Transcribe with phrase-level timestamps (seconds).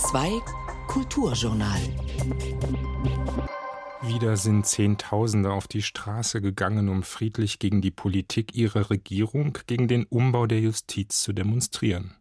[0.00, 0.40] 2
[0.88, 1.78] Kulturjournal.
[4.02, 9.88] Wieder sind Zehntausende auf die Straße gegangen, um friedlich gegen die Politik ihrer Regierung, gegen
[9.88, 12.14] den Umbau der Justiz zu demonstrieren.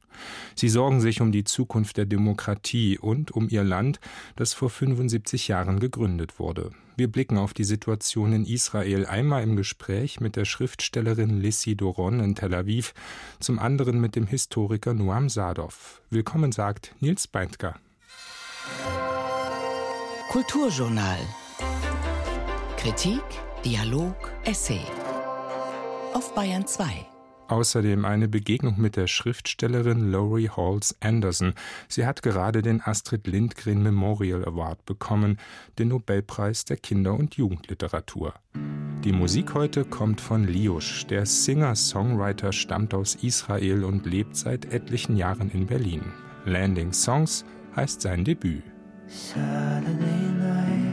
[0.55, 3.99] Sie sorgen sich um die Zukunft der Demokratie und um ihr Land,
[4.35, 6.71] das vor 75 Jahren gegründet wurde.
[6.95, 12.19] Wir blicken auf die Situation in Israel einmal im Gespräch mit der Schriftstellerin Lissi Doron
[12.19, 12.93] in Tel Aviv,
[13.39, 16.01] zum anderen mit dem Historiker Noam Sadov.
[16.09, 17.75] Willkommen sagt Nils Beintger.
[20.29, 21.19] Kulturjournal.
[22.77, 23.23] Kritik,
[23.63, 24.81] Dialog, Essay.
[26.13, 27.18] Auf Bayern 2.
[27.49, 31.53] Außerdem eine Begegnung mit der Schriftstellerin Laurie Halls Anderson.
[31.87, 35.37] Sie hat gerade den Astrid Lindgren Memorial Award bekommen,
[35.79, 38.35] den Nobelpreis der Kinder- und Jugendliteratur.
[39.03, 41.07] Die Musik heute kommt von Liush.
[41.07, 46.03] Der Singer-Songwriter stammt aus Israel und lebt seit etlichen Jahren in Berlin.
[46.45, 47.45] Landing Songs
[47.75, 48.63] heißt sein Debüt.
[49.07, 50.88] Saturday night.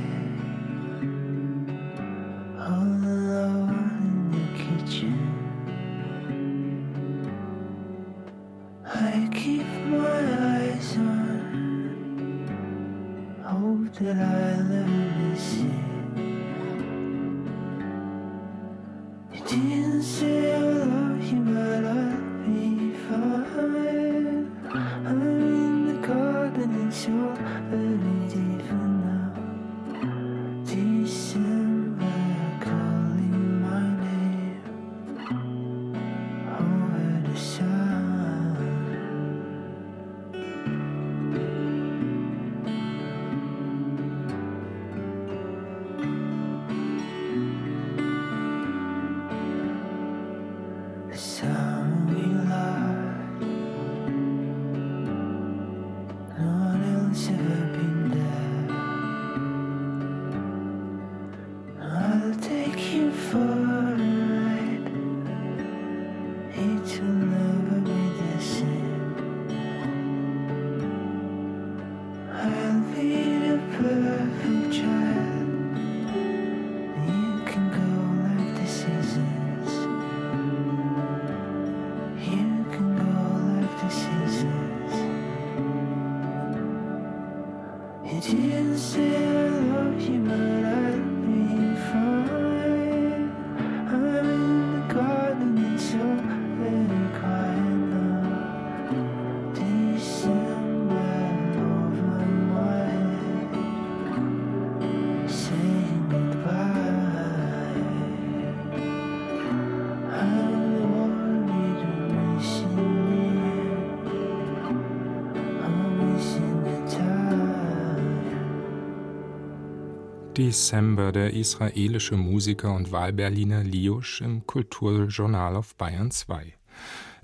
[120.37, 126.53] December, der israelische Musiker und Wahlberliner Liusch im Kulturjournal auf Bayern 2.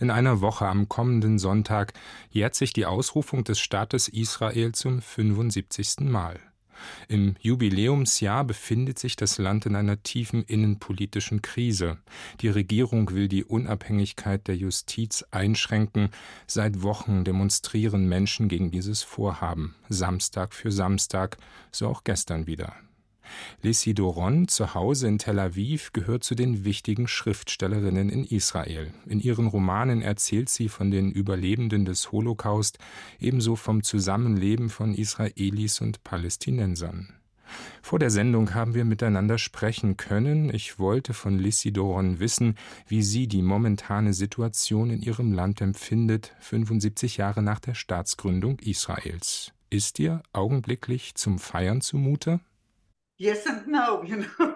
[0.01, 1.93] In einer Woche am kommenden Sonntag
[2.31, 6.01] jährt sich die Ausrufung des Staates Israel zum 75.
[6.01, 6.41] Mal.
[7.07, 11.99] Im Jubiläumsjahr befindet sich das Land in einer tiefen innenpolitischen Krise.
[12.41, 16.09] Die Regierung will die Unabhängigkeit der Justiz einschränken.
[16.47, 21.37] Seit Wochen demonstrieren Menschen gegen dieses Vorhaben, Samstag für Samstag,
[21.71, 22.75] so auch gestern wieder.
[23.63, 28.93] Lissi Doron, zu Hause in Tel Aviv, gehört zu den wichtigen Schriftstellerinnen in Israel.
[29.07, 32.79] In ihren Romanen erzählt sie von den Überlebenden des Holocaust,
[33.21, 37.15] ebenso vom Zusammenleben von Israelis und Palästinensern.
[37.83, 40.53] Vor der Sendung haben wir miteinander sprechen können.
[40.55, 42.57] Ich wollte von Lissi Doron wissen,
[42.87, 49.53] wie sie die momentane Situation in ihrem Land empfindet, 75 Jahre nach der Staatsgründung Israels.
[49.71, 52.41] Ist dir augenblicklich zum Feiern zumute?
[53.23, 54.29] Yes and no, you know.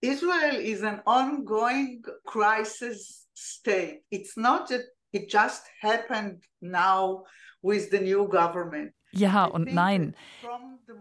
[0.00, 4.02] Israel is an ongoing crisis state.
[4.10, 4.82] It's not that
[5.12, 7.24] it just happened now
[7.62, 8.92] with the new government.
[9.12, 10.14] Ja und nein.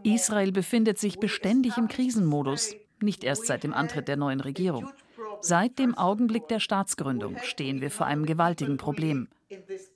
[0.04, 4.92] Israel befindet sich beständig im Krisenmodus, nicht erst seit dem Antritt der neuen Regierung.
[5.40, 9.30] Seit dem Augenblick der Staatsgründung stehen wir vor einem gewaltigen Problem.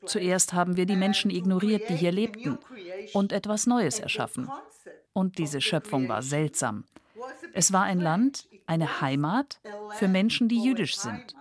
[0.06, 2.58] Zuerst haben wir die Menschen ignoriert, die hier lebten,
[3.14, 4.50] und etwas Neues erschaffen.
[5.16, 6.84] Und diese Schöpfung war seltsam.
[7.54, 9.62] Es war ein Land, eine Heimat
[9.94, 11.34] für Menschen, die jüdisch sind.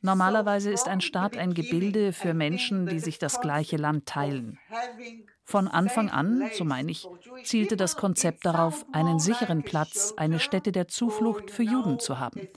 [0.00, 4.58] Normalerweise ist ein Staat ein Gebilde für Menschen, die sich das gleiche Land teilen.
[5.44, 7.06] Von Anfang an, so meine ich,
[7.44, 12.48] zielte das Konzept darauf, einen sicheren Platz, eine Stätte der Zuflucht für Juden zu haben.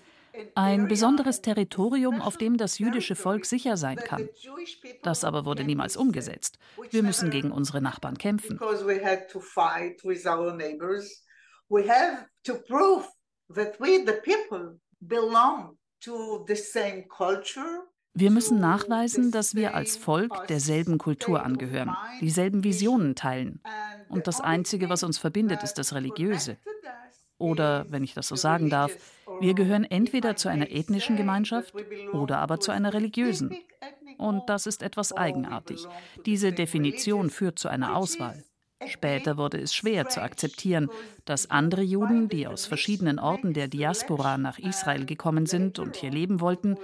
[0.56, 4.30] Ein besonderes Territorium, auf dem das jüdische Volk sicher sein kann.
[5.02, 6.58] Das aber wurde niemals umgesetzt.
[6.90, 8.60] Wir müssen gegen unsere Nachbarn kämpfen.
[11.70, 13.08] We have to prove
[13.56, 19.98] that we, the people, belong to the same culture, wir müssen nachweisen, dass wir als
[19.98, 23.60] Volk derselben Kultur angehören, dieselben Visionen teilen.
[24.08, 26.58] Und das Einzige, was uns verbindet, ist das Religiöse.
[27.38, 28.96] Oder, wenn ich das so sagen darf,
[29.40, 31.74] wir gehören entweder zu einer ethnischen Gemeinschaft
[32.14, 33.56] oder aber zu einer religiösen.
[34.18, 35.86] Und das ist etwas eigenartig.
[36.26, 38.44] Diese Definition führt zu einer Auswahl.
[38.86, 40.90] Später wurde es schwer zu akzeptieren,
[41.26, 46.12] dass andere Juden, die aus verschiedenen Orten der Diaspora nach Israel gekommen sind und hier
[46.12, 46.78] leben wollten,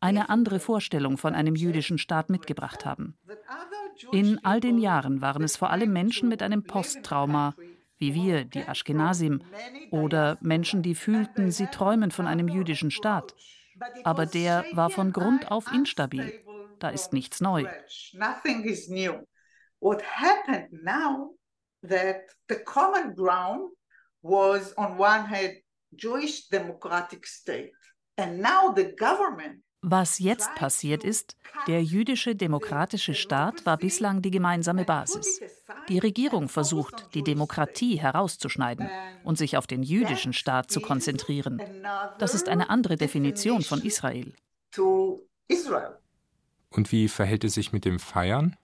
[0.00, 3.16] eine andere Vorstellung von einem jüdischen Staat mitgebracht haben.
[4.10, 7.54] In all den Jahren waren es vor allem Menschen mit einem Posttrauma,
[8.02, 9.44] wie wir, die Ashkenazim,
[9.92, 13.36] oder Menschen, die fühlten, sie träumen von einem jüdischen Staat.
[14.02, 16.32] Aber der war von Grund auf instabil.
[16.80, 17.64] Da ist nichts neu.
[19.78, 21.36] What happened now
[21.82, 23.72] that the common ground
[24.22, 25.62] was on one hand
[25.96, 27.72] Jewish democratic state
[28.16, 31.36] and now the government was jetzt passiert ist,
[31.66, 35.40] der jüdische demokratische Staat war bislang die gemeinsame Basis.
[35.88, 38.88] Die Regierung versucht, die Demokratie herauszuschneiden
[39.24, 41.60] und sich auf den jüdischen Staat zu konzentrieren.
[42.18, 44.32] Das ist eine andere Definition von Israel.
[46.70, 48.56] Und wie verhält es sich mit dem Feiern?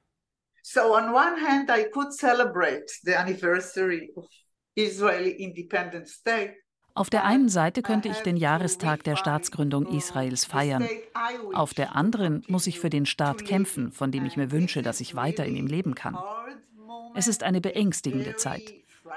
[0.63, 4.27] So on one hand I could celebrate the anniversary of
[4.75, 6.55] Israeli independent state
[6.99, 10.89] auf der einen Seite könnte ich den Jahrestag der Staatsgründung Israels feiern.
[11.55, 15.01] Auf der anderen muss ich für den Staat kämpfen, von dem ich mir wünsche, dass
[15.01, 16.19] ich weiter in ihm leben kann.
[17.15, 18.75] Es ist eine beängstigende Zeit.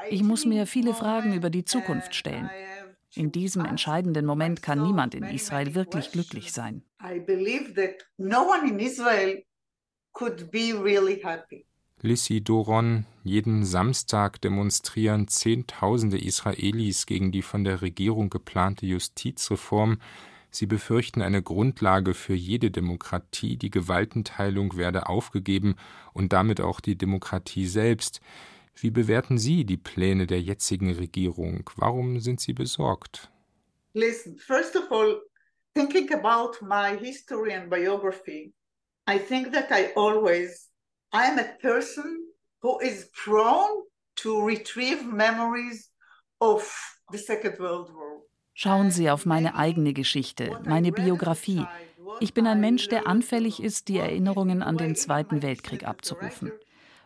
[0.09, 2.49] Ich muss mir viele Fragen über die Zukunft stellen.
[3.15, 6.83] In diesem entscheidenden Moment kann niemand in Israel wirklich glücklich sein.
[7.03, 9.43] I believe that no one in Israel
[10.13, 11.65] could be really happy.
[12.03, 20.01] Lissi Doron, jeden Samstag demonstrieren Zehntausende Israelis gegen die von der Regierung geplante Justizreform.
[20.49, 25.75] Sie befürchten eine Grundlage für jede Demokratie, die Gewaltenteilung werde aufgegeben
[26.13, 28.19] und damit auch die Demokratie selbst.
[28.73, 31.69] Wie bewerten Sie die Pläne der jetzigen Regierung?
[31.75, 33.29] Warum sind Sie besorgt?
[33.93, 35.21] Listen, first of all,
[35.75, 38.53] thinking about my history and biography,
[39.07, 40.70] I think that I always
[41.13, 42.27] I'm a person
[42.61, 43.83] who is prone
[44.15, 45.91] to retrieve memories
[46.39, 46.63] of
[47.11, 48.21] the Second World War.
[48.53, 51.65] Schauen Sie auf meine eigene Geschichte, meine Biografie.
[52.21, 56.51] Ich bin ein Mensch, der anfällig ist, die Erinnerungen an den Zweiten Weltkrieg abzurufen.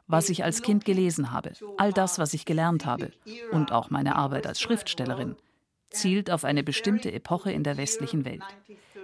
[0.06, 3.12] Was ich als Kind gelesen habe, all das, was ich gelernt habe
[3.52, 5.36] und auch meine Arbeit als Schriftstellerin,
[5.90, 8.44] zielt auf eine bestimmte Epoche in der westlichen Welt.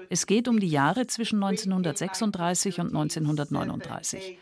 [0.09, 4.38] Es geht um die Jahre zwischen 1936 und 1939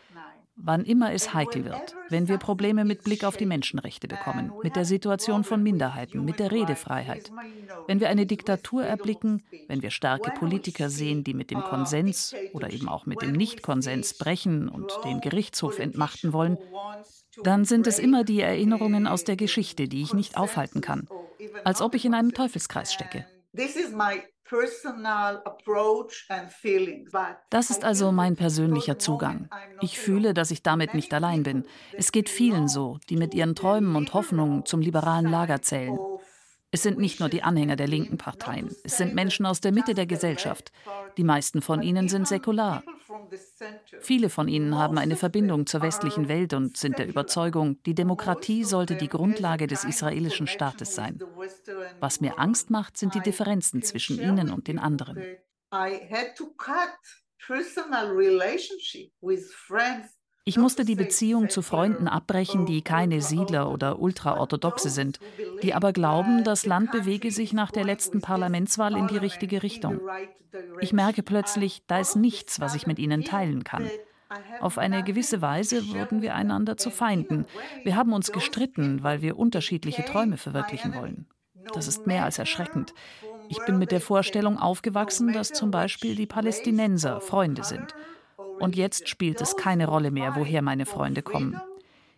[0.62, 4.76] wann immer es heikel wird, wenn wir Probleme mit Blick auf die Menschenrechte bekommen, mit
[4.76, 7.30] der Situation von Minderheiten, mit der Redefreiheit,
[7.86, 12.72] wenn wir eine Diktatur erblicken, wenn wir starke Politiker sehen, die mit dem Konsens oder
[12.72, 16.58] eben auch mit dem Nichtkonsens brechen und den Gerichtshof entmachten wollen,
[17.42, 21.08] dann sind es immer die Erinnerungen aus der Geschichte, die ich nicht aufhalten kann,
[21.64, 23.26] als ob ich in einem Teufelskreis stecke.
[23.56, 24.22] This is my
[27.50, 29.48] das ist also mein persönlicher Zugang.
[29.80, 31.64] Ich fühle, dass ich damit nicht allein bin.
[31.96, 35.98] Es geht vielen so, die mit ihren Träumen und Hoffnungen zum liberalen Lager zählen.
[36.72, 39.94] Es sind nicht nur die Anhänger der linken Parteien, es sind Menschen aus der Mitte
[39.94, 40.70] der Gesellschaft.
[41.16, 42.84] Die meisten von ihnen sind säkular.
[44.00, 48.64] Viele von ihnen haben eine Verbindung zur westlichen Welt und sind der Überzeugung, die Demokratie
[48.64, 51.18] sollte die Grundlage des israelischen Staates sein.
[51.98, 55.20] Was mir Angst macht, sind die Differenzen zwischen ihnen und den anderen.
[60.44, 65.20] Ich musste die Beziehung zu Freunden abbrechen, die keine Siedler oder Ultraorthodoxe sind,
[65.62, 70.00] die aber glauben, das Land bewege sich nach der letzten Parlamentswahl in die richtige Richtung.
[70.80, 73.88] Ich merke plötzlich, da ist nichts, was ich mit ihnen teilen kann.
[74.60, 77.46] Auf eine gewisse Weise wurden wir einander zu Feinden.
[77.82, 81.26] Wir haben uns gestritten, weil wir unterschiedliche Träume verwirklichen wollen.
[81.74, 82.94] Das ist mehr als erschreckend.
[83.48, 87.94] Ich bin mit der Vorstellung aufgewachsen, dass zum Beispiel die Palästinenser Freunde sind.
[88.60, 91.60] Und jetzt spielt es keine Rolle mehr, woher meine Freunde kommen.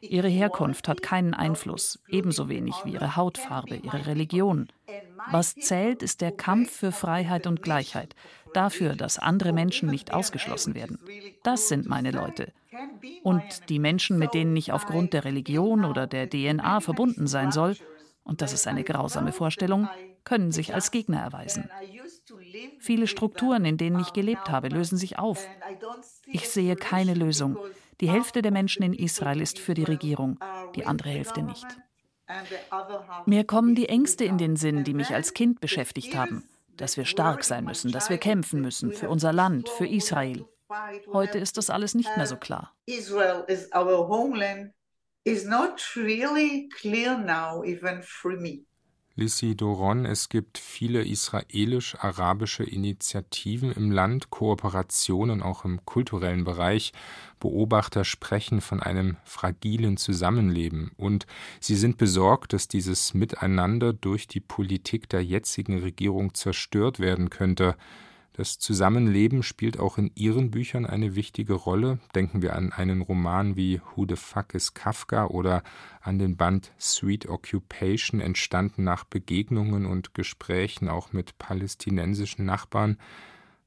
[0.02, 4.68] Ihre Herkunft hat keinen Einfluss, ebenso wenig wie ihre Hautfarbe, ihre Religion.
[5.30, 8.16] Was zählt, ist der Kampf für Freiheit und Gleichheit,
[8.52, 10.98] dafür, dass andere Menschen nicht ausgeschlossen werden.
[11.44, 12.52] Das sind meine Leute.
[13.22, 17.76] Und die Menschen, mit denen ich aufgrund der Religion oder der DNA verbunden sein soll,
[18.24, 19.88] und das ist eine grausame Vorstellung,
[20.24, 21.70] können sich als Gegner erweisen.
[22.80, 25.46] Viele Strukturen, in denen ich gelebt habe, lösen sich auf.
[26.26, 27.56] Ich sehe keine Lösung.
[28.02, 30.36] Die Hälfte der Menschen in Israel ist für die Regierung,
[30.74, 31.64] die andere Hälfte nicht.
[33.26, 36.42] Mir kommen die Ängste in den Sinn, die mich als Kind beschäftigt haben.
[36.76, 40.44] Dass wir stark sein müssen, dass wir kämpfen müssen für unser Land, für Israel.
[41.12, 42.74] Heute ist das alles nicht mehr so klar.
[42.86, 44.72] Israel is our homeland
[45.22, 48.64] is not really clear now even for me.
[49.14, 56.94] Lissi Doron, es gibt viele israelisch-arabische Initiativen im Land, Kooperationen auch im kulturellen Bereich.
[57.38, 61.26] Beobachter sprechen von einem fragilen Zusammenleben und
[61.60, 67.76] sie sind besorgt, dass dieses Miteinander durch die Politik der jetzigen Regierung zerstört werden könnte.
[68.34, 71.98] Das Zusammenleben spielt auch in Ihren Büchern eine wichtige Rolle.
[72.14, 75.62] Denken wir an einen Roman wie Who the Fuck is Kafka oder
[76.00, 82.96] an den Band Sweet Occupation, entstanden nach Begegnungen und Gesprächen auch mit palästinensischen Nachbarn.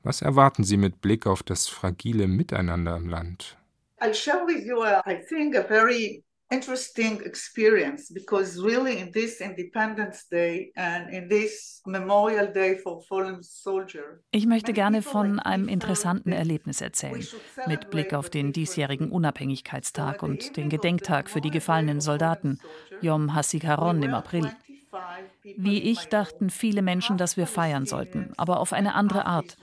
[0.01, 3.57] Was erwarten Sie mit Blick auf das fragile Miteinander im Land?
[4.01, 10.27] I'll share with you, I think, a very interesting experience because really in this Independence
[10.29, 14.21] Day and in this Memorial Day for Fallen Soldier.
[14.31, 17.25] Ich möchte gerne von einem interessanten Erlebnis erzählen,
[17.67, 22.59] mit Blick auf den diesjährigen Unabhängigkeitstag und den Gedenktag für die gefallenen Soldaten,
[23.01, 24.51] Yom HaSikaron im April.
[25.43, 29.57] Wie ich dachten viele Menschen, dass wir feiern sollten, aber auf eine andere Art.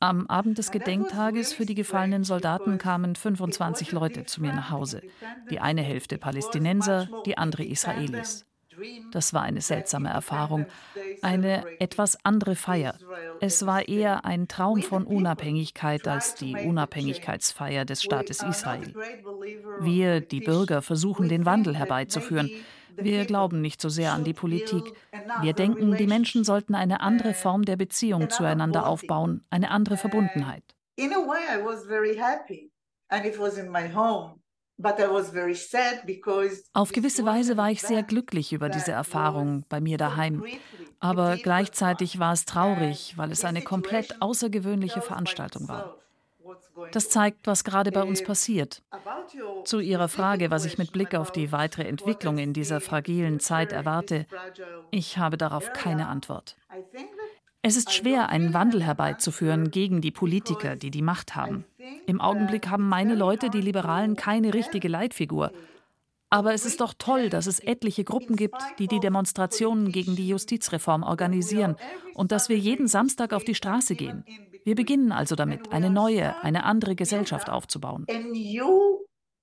[0.00, 5.02] Am Abend des Gedenktages für die gefallenen Soldaten kamen 25 Leute zu mir nach Hause.
[5.50, 8.46] Die eine Hälfte Palästinenser, die andere Israelis.
[9.10, 10.66] Das war eine seltsame Erfahrung,
[11.20, 12.94] eine etwas andere Feier.
[13.40, 18.94] Es war eher ein Traum von Unabhängigkeit als die Unabhängigkeitsfeier des Staates Israel.
[19.80, 22.50] Wir, die Bürger, versuchen den Wandel herbeizuführen.
[23.00, 24.92] Wir glauben nicht so sehr an die Politik.
[25.42, 30.64] Wir denken, die Menschen sollten eine andere Form der Beziehung zueinander aufbauen, eine andere Verbundenheit.
[36.72, 40.44] Auf gewisse Weise war ich sehr glücklich über diese Erfahrung bei mir daheim.
[41.00, 45.96] Aber gleichzeitig war es traurig, weil es eine komplett außergewöhnliche Veranstaltung war.
[46.92, 48.82] Das zeigt, was gerade bei uns passiert.
[49.64, 53.72] Zu Ihrer Frage, was ich mit Blick auf die weitere Entwicklung in dieser fragilen Zeit
[53.72, 54.26] erwarte,
[54.90, 56.56] ich habe darauf keine Antwort.
[57.60, 61.64] Es ist schwer, einen Wandel herbeizuführen gegen die Politiker, die die Macht haben.
[62.06, 65.52] Im Augenblick haben meine Leute, die Liberalen, keine richtige Leitfigur.
[66.30, 70.28] Aber es ist doch toll, dass es etliche Gruppen gibt, die die Demonstrationen gegen die
[70.28, 71.76] Justizreform organisieren
[72.14, 74.24] und dass wir jeden Samstag auf die Straße gehen.
[74.64, 78.06] Wir beginnen also damit, eine neue, eine andere Gesellschaft aufzubauen.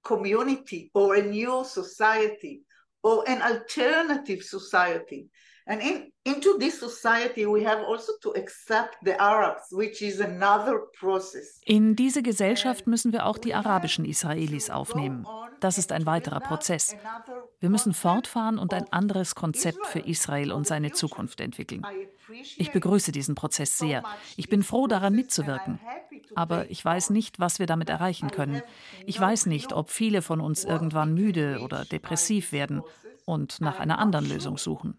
[0.05, 2.61] community or a new society
[3.03, 5.29] or an alternative society.
[5.67, 10.83] And in, into this society we have also to accept the Arabs, which is another
[10.99, 11.59] process.
[11.65, 15.25] In diese Gesellschaft müssen wir auch die arabischen Israelis aufnehmen.
[15.59, 16.95] Das ist ein weiterer Prozess.
[17.59, 21.83] Wir müssen fortfahren und ein anderes Konzept für Israel und seine Zukunft entwickeln.
[22.57, 24.03] Ich begrüße diesen Prozess sehr.
[24.37, 25.79] Ich bin froh daran mitzuwirken.
[26.35, 28.61] Aber ich weiß nicht, was wir damit erreichen können.
[29.05, 32.81] Ich weiß nicht, ob viele von uns irgendwann müde oder depressiv werden
[33.25, 34.97] und nach einer anderen Lösung suchen.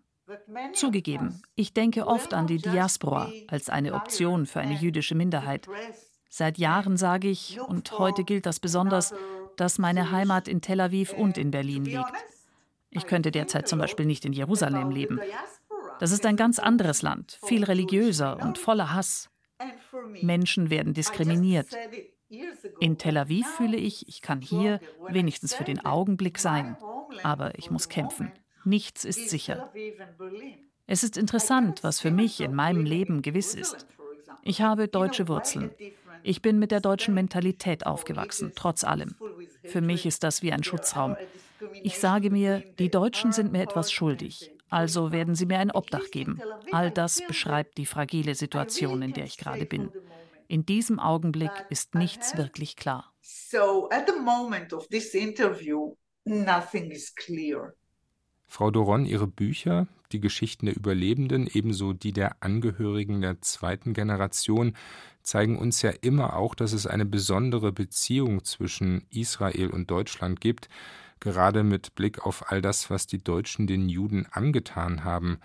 [0.73, 5.69] Zugegeben, ich denke oft an die Diaspora als eine Option für eine jüdische Minderheit.
[6.29, 9.15] Seit Jahren sage ich, und heute gilt das besonders,
[9.57, 12.13] dass meine Heimat in Tel Aviv und in Berlin liegt.
[12.91, 15.21] Ich könnte derzeit zum Beispiel nicht in Jerusalem leben.
[15.99, 19.31] Das ist ein ganz anderes Land, viel religiöser und voller Hass.
[20.23, 21.69] Menschen werden diskriminiert.
[22.81, 26.77] In Tel Aviv fühle ich, ich kann hier wenigstens für den Augenblick sein,
[27.23, 28.33] aber ich muss kämpfen.
[28.65, 29.73] Nichts ist sicher.
[30.87, 33.87] Es ist interessant, was für mich in meinem Leben gewiss ist.
[34.43, 35.71] Ich habe deutsche Wurzeln.
[36.23, 39.15] Ich bin mit der deutschen Mentalität aufgewachsen, trotz allem.
[39.63, 41.17] Für mich ist das wie ein Schutzraum.
[41.83, 46.11] Ich sage mir, die Deutschen sind mir etwas schuldig, also werden sie mir ein Obdach
[46.11, 46.41] geben.
[46.73, 49.91] All das beschreibt die fragile Situation, in der ich gerade bin.
[50.49, 53.13] In diesem Augenblick ist nichts wirklich klar.
[53.21, 55.95] So at the moment of this interview,
[56.25, 57.75] nothing is clear.
[58.49, 64.77] Frau Doron, Ihre Bücher, die Geschichten der Überlebenden, ebenso die der Angehörigen der zweiten Generation,
[65.23, 70.69] zeigen uns ja immer auch, dass es eine besondere Beziehung zwischen Israel und Deutschland gibt,
[71.21, 75.39] gerade mit Blick auf all das, was die Deutschen den Juden angetan haben.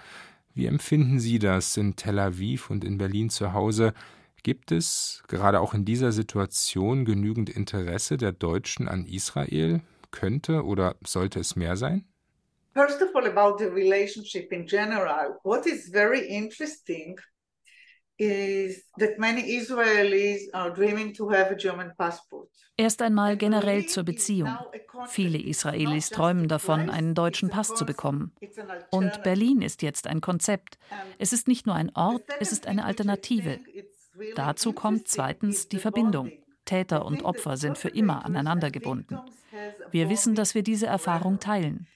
[0.53, 3.93] Wie empfinden Sie das in Tel Aviv und in Berlin zu Hause?
[4.43, 9.81] Gibt es gerade auch in dieser Situation genügend Interesse der Deutschen an Israel?
[10.09, 12.05] Könnte oder sollte es mehr sein?
[12.73, 17.19] First of all, about the relationship in general, what is very interesting
[22.77, 24.55] Erst einmal generell zur Beziehung.
[25.07, 28.33] Viele Israelis träumen davon, einen deutschen Pass zu bekommen.
[28.91, 30.77] Und Berlin ist jetzt ein Konzept.
[31.17, 33.59] Es ist nicht nur ein Ort, es ist eine Alternative.
[34.35, 36.31] Dazu kommt zweitens die Verbindung.
[36.65, 39.19] Täter und Opfer sind für immer aneinander gebunden.
[39.89, 41.87] Wir wissen, dass wir diese Erfahrung teilen.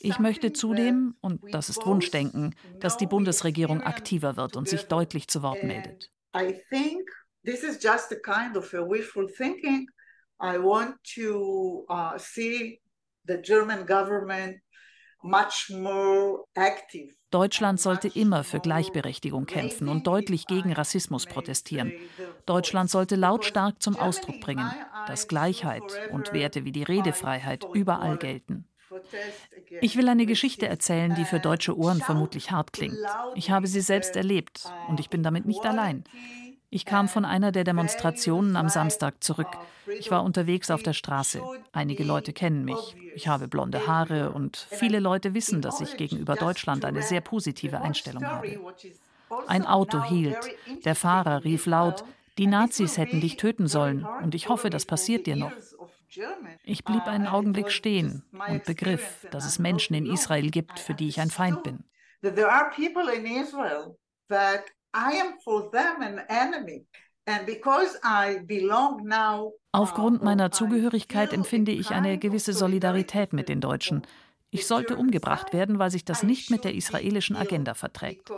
[0.00, 5.28] Ich möchte zudem, und das ist Wunschdenken, dass die Bundesregierung aktiver wird und sich deutlich
[5.28, 6.10] zu Wort meldet.
[7.42, 9.88] This is just a kind of a wishful thinking.
[10.42, 12.78] I want to uh, see
[13.24, 14.60] the German government
[15.22, 21.92] much more active Deutschland sollte immer für Gleichberechtigung kämpfen und deutlich gegen Rassismus protestieren.
[22.44, 24.68] Deutschland sollte lautstark zum Ausdruck bringen,
[25.06, 28.66] dass Gleichheit und Werte wie die Redefreiheit überall gelten.
[29.80, 32.98] Ich will eine Geschichte erzählen, die für deutsche Ohren vermutlich hart klingt.
[33.34, 36.04] Ich habe sie selbst erlebt und ich bin damit nicht allein.
[36.72, 39.48] Ich kam von einer der Demonstrationen am Samstag zurück.
[39.98, 41.42] Ich war unterwegs auf der Straße.
[41.72, 42.96] Einige Leute kennen mich.
[43.16, 47.80] Ich habe blonde Haare und viele Leute wissen, dass ich gegenüber Deutschland eine sehr positive
[47.80, 48.60] Einstellung habe.
[49.48, 50.38] Ein Auto hielt.
[50.84, 52.04] Der Fahrer rief laut,
[52.38, 55.52] die Nazis hätten dich töten sollen und ich hoffe, das passiert dir noch.
[56.64, 61.08] Ich blieb einen Augenblick stehen und begriff, dass es Menschen in Israel gibt, für die
[61.08, 61.84] ich ein Feind bin.
[69.72, 74.02] Aufgrund meiner Zugehörigkeit empfinde ich eine gewisse Solidarität mit den Deutschen.
[74.50, 78.30] Ich sollte umgebracht werden, weil sich das nicht mit der israelischen Agenda verträgt.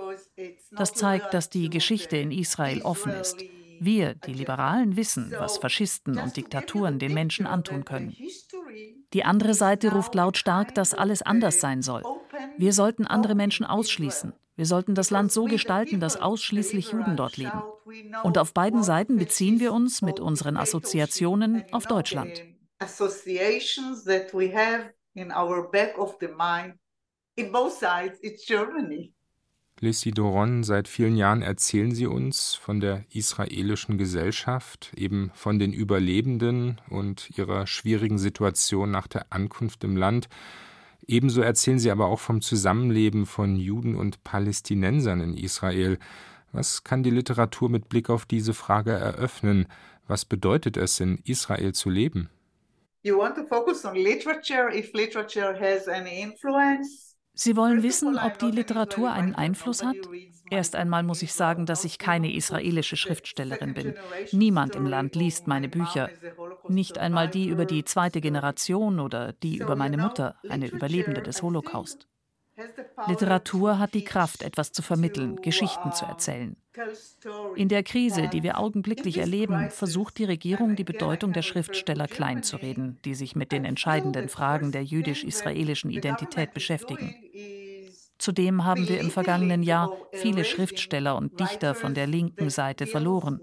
[0.71, 3.43] Das zeigt, dass die Geschichte in Israel offen ist.
[3.85, 8.17] Wir, die Liberalen, wissen, was Faschisten und Diktaturen den Menschen antun können.
[9.13, 12.05] Die andere Seite ruft lautstark, dass alles anders sein soll.
[12.57, 14.35] Wir sollten andere Menschen ausschließen.
[14.55, 17.61] Wir sollten das Land so gestalten, dass ausschließlich Juden dort leben.
[18.23, 22.45] Und auf beiden Seiten beziehen wir uns mit unseren Assoziationen auf Deutschland.
[28.71, 29.22] Lissy
[29.83, 36.81] Doron, seit vielen Jahren erzählen Sie uns von der israelischen Gesellschaft, eben von den Überlebenden
[36.89, 40.29] und ihrer schwierigen Situation nach der Ankunft im Land.
[41.09, 45.99] Ebenso erzählen sie aber auch vom Zusammenleben von Juden und Palästinensern in Israel.
[46.53, 49.67] Was kann die Literatur mit Blick auf diese Frage eröffnen?
[50.07, 52.31] Was bedeutet es, in Israel zu leben?
[53.03, 57.12] You want to focus on literature if literature has any influence?
[57.35, 59.97] Sie wollen wissen, ob die Literatur einen Einfluss hat?
[60.51, 63.95] Erst einmal muss ich sagen, dass ich keine israelische Schriftstellerin bin.
[64.33, 66.11] Niemand im Land liest meine Bücher.
[66.69, 71.43] Nicht einmal die über die zweite Generation oder die über meine Mutter, eine Überlebende des
[71.43, 72.07] Holocaust.
[73.07, 76.57] Literatur hat die Kraft, etwas zu vermitteln, Geschichten zu erzählen.
[77.57, 82.99] In der Krise, die wir augenblicklich erleben, versucht die Regierung, die Bedeutung der Schriftsteller kleinzureden,
[83.05, 87.15] die sich mit den entscheidenden Fragen der jüdisch-israelischen Identität beschäftigen.
[88.23, 93.41] Zudem haben wir im vergangenen Jahr viele Schriftsteller und Dichter von der linken Seite verloren.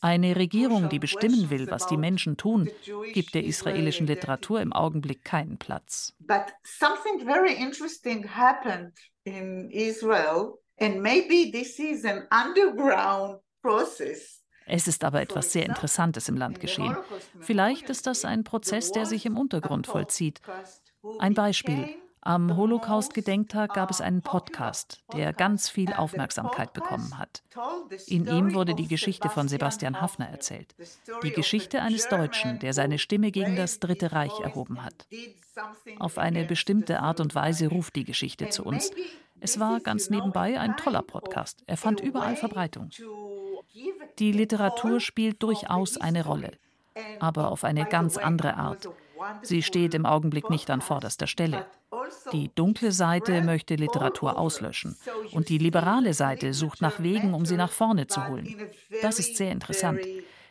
[0.00, 2.68] Eine Regierung, die bestimmen will, was die Menschen tun,
[3.12, 6.12] gibt der israelischen Literatur im Augenblick keinen Platz.
[6.18, 14.42] But something very interesting happened in Israel and maybe this is an underground process.
[14.66, 16.96] Es ist aber etwas sehr Interessantes im Land geschehen.
[17.40, 20.40] Vielleicht ist das ein Prozess, der sich im Untergrund vollzieht.
[21.18, 21.96] Ein Beispiel.
[22.26, 27.42] Am Holocaust-Gedenktag gab es einen Podcast, der ganz viel Aufmerksamkeit bekommen hat.
[28.06, 30.74] In ihm wurde die Geschichte von Sebastian Hafner erzählt.
[31.22, 35.06] Die Geschichte eines Deutschen, der seine Stimme gegen das Dritte Reich erhoben hat.
[35.98, 38.90] Auf eine bestimmte Art und Weise ruft die Geschichte zu uns.
[39.44, 41.62] Es war ganz nebenbei ein toller Podcast.
[41.66, 42.88] Er fand überall Verbreitung.
[44.18, 46.52] Die Literatur spielt durchaus eine Rolle,
[47.20, 48.88] aber auf eine ganz andere Art.
[49.42, 51.66] Sie steht im Augenblick nicht an vorderster Stelle.
[52.32, 54.96] Die dunkle Seite möchte Literatur auslöschen
[55.32, 58.56] und die liberale Seite sucht nach Wegen, um sie nach vorne zu holen.
[59.02, 60.00] Das ist sehr interessant.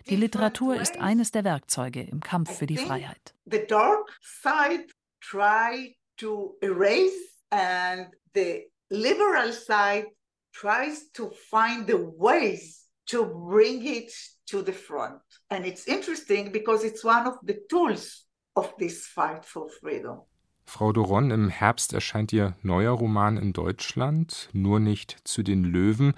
[0.08, 3.34] Die Literatur ist eines der Werkzeuge im Kampf für die Freiheit.
[3.46, 4.86] The dark side
[5.20, 10.06] try to erase and the liberal side
[10.54, 14.12] tries to find the ways to bring it
[14.48, 15.22] to the front.
[15.50, 18.26] And it's interesting because it's one of the tools
[18.56, 20.22] of this fight for freedom.
[20.66, 26.14] Frau Doron, im Herbst erscheint Ihr neuer Roman in Deutschland, Nur nicht zu den Löwen,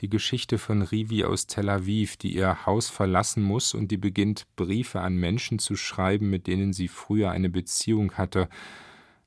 [0.00, 4.46] die Geschichte von Rivi aus Tel Aviv, die ihr Haus verlassen muss und die beginnt,
[4.56, 8.48] Briefe an Menschen zu schreiben, mit denen sie früher eine Beziehung hatte.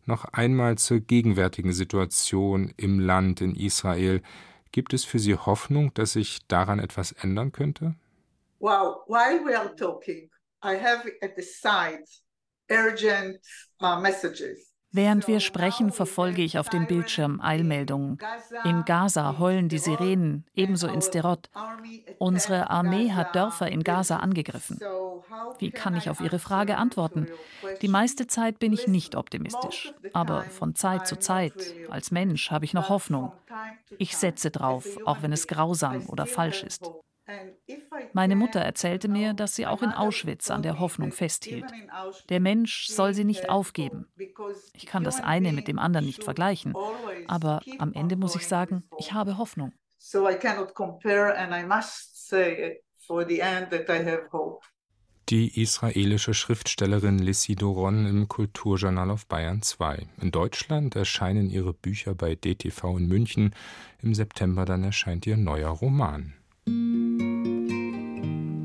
[0.06, 4.22] Noch einmal zur gegenwärtigen Situation im Land in Israel.
[4.72, 7.96] Gibt es für Sie Hoffnung, dass sich daran etwas ändern könnte?
[8.60, 10.30] Well, while we are talking,
[10.64, 12.06] I have at the side
[12.70, 13.40] urgent
[13.82, 14.73] uh, messages.
[14.96, 18.20] Während wir sprechen, verfolge ich auf dem Bildschirm Eilmeldungen.
[18.64, 21.50] In Gaza heulen die Sirenen, ebenso in Sterot.
[22.20, 24.80] Unsere Armee hat Dörfer in Gaza angegriffen.
[25.58, 27.28] Wie kann ich auf Ihre Frage antworten?
[27.82, 29.96] Die meiste Zeit bin ich nicht optimistisch.
[30.14, 33.32] Aber von Zeit zu Zeit, als Mensch, habe ich noch Hoffnung.
[33.98, 36.88] Ich setze drauf, auch wenn es grausam oder falsch ist.
[38.14, 41.66] Meine Mutter erzählte mir, dass sie auch in Auschwitz an der Hoffnung festhielt.
[42.30, 44.08] Der Mensch soll sie nicht aufgeben.
[44.74, 46.74] Ich kann das eine mit dem anderen nicht vergleichen,
[47.28, 49.72] aber am Ende muss ich sagen, ich habe Hoffnung.
[55.30, 60.06] Die israelische Schriftstellerin Lissi Doron im Kulturjournal auf Bayern 2.
[60.22, 63.56] In Deutschland erscheinen ihre Bücher bei DTV in München.
[64.02, 66.34] Im September dann erscheint ihr neuer Roman.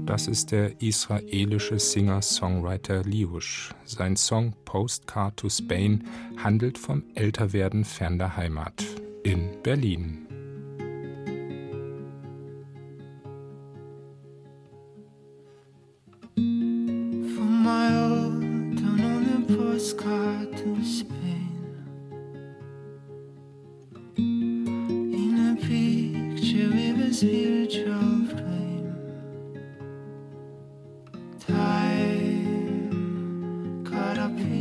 [0.08, 3.74] Das ist der israelische Singer-Songwriter Liush.
[3.84, 6.02] Sein Song Postcard to Spain
[6.42, 8.86] handelt vom Älterwerden fern der Heimat
[9.22, 10.26] in Berlin.
[24.16, 28.17] In a picture with a spiritual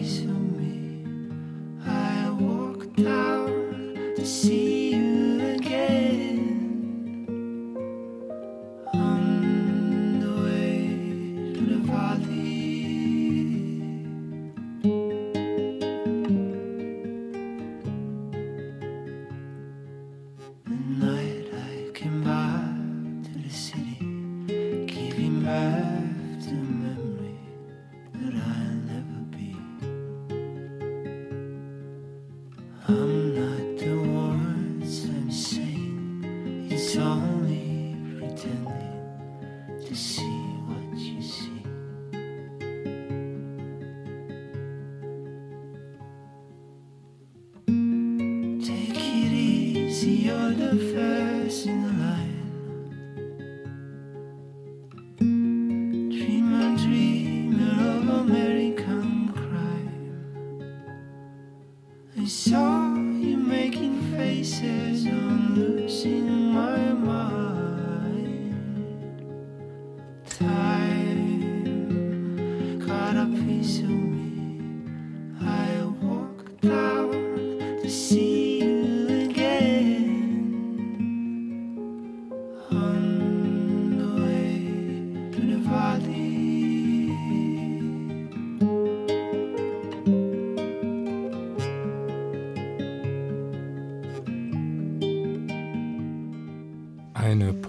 [0.08, 0.37] eyes.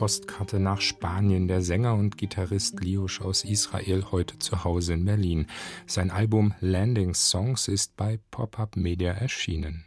[0.09, 5.49] Postkarte nach Spanien, der Sänger und Gitarrist Liush aus Israel, heute zu Hause in Berlin.
[5.87, 9.85] Sein Album Landing Songs ist bei Pop-Up Media erschienen.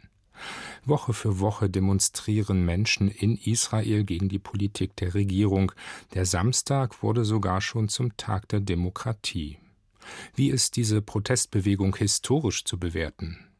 [0.84, 5.72] Woche für Woche demonstrieren Menschen in Israel gegen die Politik der Regierung.
[6.14, 9.58] Der Samstag wurde sogar schon zum Tag der Demokratie.
[10.36, 13.51] Wie ist diese Protestbewegung historisch zu bewerten?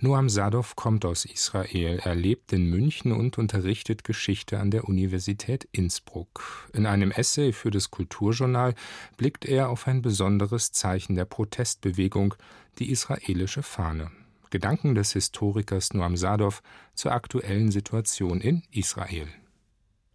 [0.00, 2.00] Noam Sadov kommt aus Israel.
[2.02, 6.68] Er lebt in München und unterrichtet Geschichte an der Universität Innsbruck.
[6.72, 8.74] In einem Essay für das Kulturjournal
[9.16, 12.34] blickt er auf ein besonderes Zeichen der Protestbewegung,
[12.78, 14.10] die israelische Fahne.
[14.50, 16.62] Gedanken des Historikers Noam Sadov
[16.94, 19.28] zur aktuellen Situation in Israel.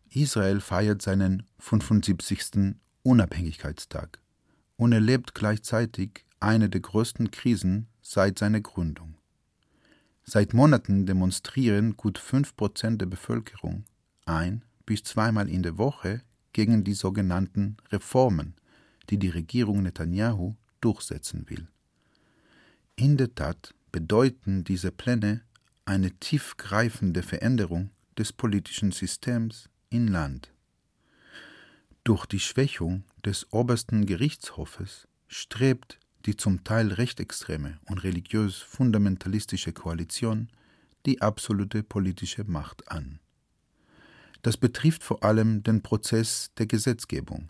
[0.09, 2.75] Israel feiert seinen 75.
[3.03, 4.19] Unabhängigkeitstag
[4.77, 9.12] und erlebt gleichzeitig eine der größten Krisen seit seiner Gründung.
[10.25, 13.83] Seit Monaten demonstrieren gut fünf Prozent der Bevölkerung
[14.25, 16.21] ein bis zweimal in der Woche
[16.53, 18.55] gegen die sogenannten Reformen,
[19.09, 21.67] die die Regierung Netanyahu durchsetzen will.
[22.95, 25.41] In der Tat bedeuten diese Pläne
[25.85, 30.51] eine tiefgreifende Veränderung des politischen Systems im Land.
[32.03, 40.49] Durch die Schwächung des obersten Gerichtshofes strebt die zum Teil rechtsextreme und religiös fundamentalistische Koalition
[41.05, 43.19] die absolute politische Macht an.
[44.41, 47.49] Das betrifft vor allem den Prozess der Gesetzgebung,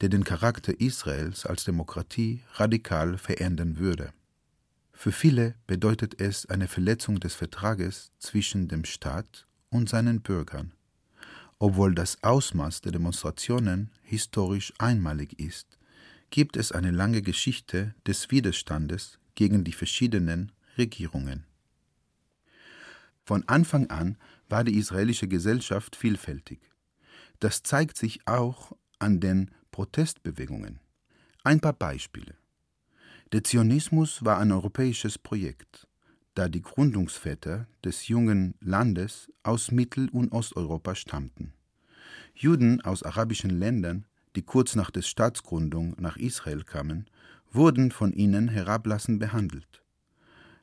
[0.00, 4.12] der den Charakter Israels als Demokratie radikal verändern würde.
[4.92, 10.74] Für viele bedeutet es eine Verletzung des Vertrages zwischen dem Staat und seinen Bürgern,
[11.58, 15.78] Obwohl das Ausmaß der Demonstrationen historisch einmalig ist,
[16.32, 21.44] gibt es eine lange Geschichte des Widerstandes gegen die verschiedenen Regierungen.
[23.22, 24.16] Von Anfang an
[24.48, 26.60] war die israelische Gesellschaft vielfältig.
[27.38, 30.80] Das zeigt sich auch an den Protestbewegungen.
[31.44, 32.34] Ein paar Beispiele.
[33.32, 35.86] Der Zionismus war ein europäisches Projekt,
[36.34, 41.52] da die Gründungsväter des jungen Landes aus Mittel- und Osteuropa stammten.
[42.34, 47.06] Juden aus arabischen Ländern, die kurz nach der Staatsgründung nach Israel kamen,
[47.50, 49.82] wurden von ihnen herablassend behandelt.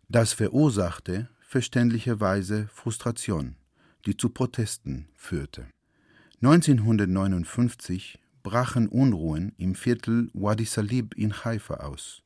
[0.08, 3.56] Das verursachte verständlicherweise Frustration,
[4.06, 5.68] die zu Protesten führte.
[6.42, 12.24] 1959 brachen Unruhen im Viertel Wadi Salib in Haifa aus.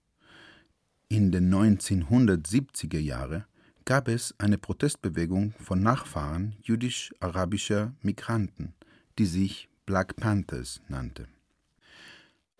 [1.09, 3.45] In den 1970er Jahren
[3.85, 8.73] gab es eine Protestbewegung von Nachfahren jüdisch-arabischer Migranten,
[9.17, 11.27] die sich Black Panthers nannte.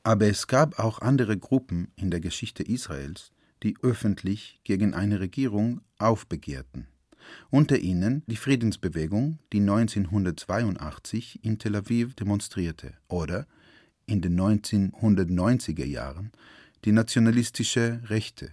[0.03, 3.31] Aber es gab auch andere Gruppen in der Geschichte Israels,
[3.63, 6.88] die öffentlich gegen eine Regierung aufbegehrten.
[7.49, 13.47] Unter ihnen die Friedensbewegung, die 1982 in Tel Aviv demonstrierte, oder
[14.05, 16.33] in den 1990er Jahren
[16.83, 18.51] die nationalistische Rechte,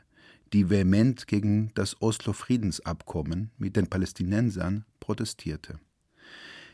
[0.52, 5.80] die vehement gegen das Oslo-Friedensabkommen mit den Palästinensern protestierte.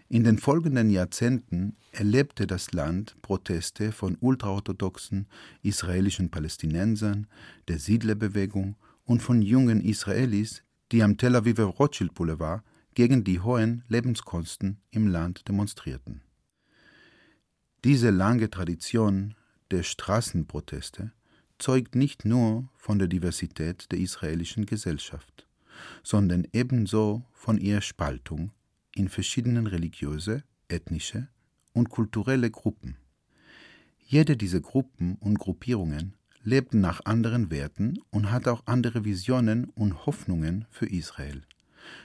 [0.09, 5.27] In den folgenden Jahrzehnten erlebte das Land Proteste von ultraorthodoxen
[5.63, 7.27] israelischen Palästinensern,
[7.67, 12.63] der Siedlerbewegung und von jungen Israelis, die am Tel Aviver Rothschild Boulevard
[12.95, 16.23] gegen die hohen Lebenskosten im Land demonstrierten.
[17.83, 19.35] Diese lange Tradition
[19.73, 21.13] der Straßenproteste
[21.59, 25.49] zeugt nicht nur von der Diversität der israelischen Gesellschaft,
[26.05, 28.53] sondern ebenso von ihrer Spaltung
[28.97, 31.29] in verschiedene religiöse, ethnische
[31.73, 32.97] und kulturelle Gruppen.
[33.99, 40.07] Jede dieser Gruppen und Gruppierungen lebt nach anderen Werten und hat auch andere Visionen und
[40.07, 41.43] Hoffnungen für Israel.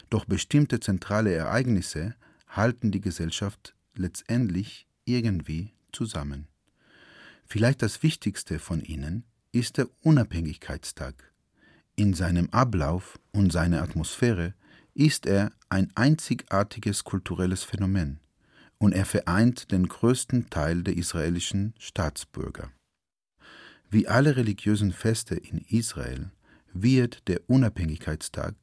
[0.10, 2.16] Doch bestimmte zentrale Ereignisse
[2.48, 6.48] halten die Gesellschaft letztendlich irgendwie zusammen.
[7.46, 11.32] Vielleicht das wichtigste von ihnen ist der Unabhängigkeitstag.
[11.96, 14.54] In seinem Ablauf und seiner Atmosphäre
[14.94, 18.20] ist er ein einzigartiges kulturelles Phänomen
[18.78, 22.72] und er vereint den größten Teil der israelischen Staatsbürger.
[23.90, 26.32] Wie alle religiösen Feste in Israel
[26.74, 28.56] wird der Unabhängigkeitstag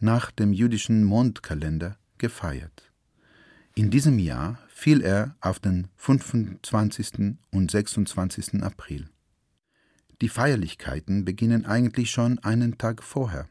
[0.00, 2.92] nach dem jüdischen Mondkalender gefeiert.
[3.74, 7.36] In diesem Jahr fiel er auf den 25.
[7.50, 8.62] und 26.
[8.62, 9.08] April.
[10.20, 13.48] Die Feierlichkeiten beginnen eigentlich schon einen Tag vorher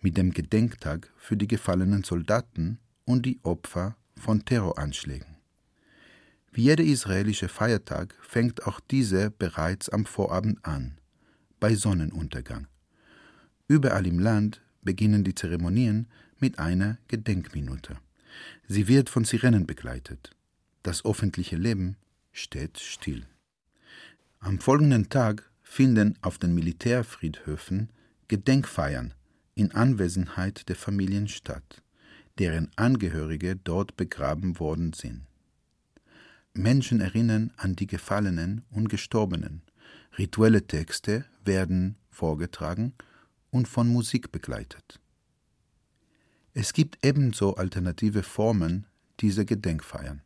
[0.00, 5.36] mit dem Gedenktag für die gefallenen Soldaten und die Opfer von Terroranschlägen.
[6.52, 10.98] Wie jeder israelische Feiertag fängt auch dieser bereits am Vorabend an,
[11.60, 12.66] bei Sonnenuntergang.
[13.68, 17.98] Überall im Land beginnen die Zeremonien mit einer Gedenkminute.
[18.68, 20.30] Sie wird von Sirenen begleitet.
[20.82, 21.96] Das öffentliche Leben
[22.32, 23.26] steht still.
[24.38, 27.90] Am folgenden Tag finden auf den Militärfriedhöfen
[28.28, 29.14] Gedenkfeiern
[29.56, 31.82] in Anwesenheit der Familien statt,
[32.38, 35.22] deren Angehörige dort begraben worden sind.
[36.52, 39.62] Menschen erinnern an die Gefallenen und Gestorbenen.
[40.16, 42.92] Rituelle Texte werden vorgetragen
[43.50, 45.00] und von Musik begleitet.
[46.52, 48.86] Es gibt ebenso alternative Formen
[49.20, 50.22] dieser Gedenkfeiern.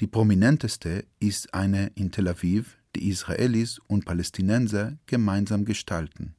[0.00, 6.34] Die prominenteste ist eine in Tel Aviv, die Israelis und Palästinenser gemeinsam gestalten.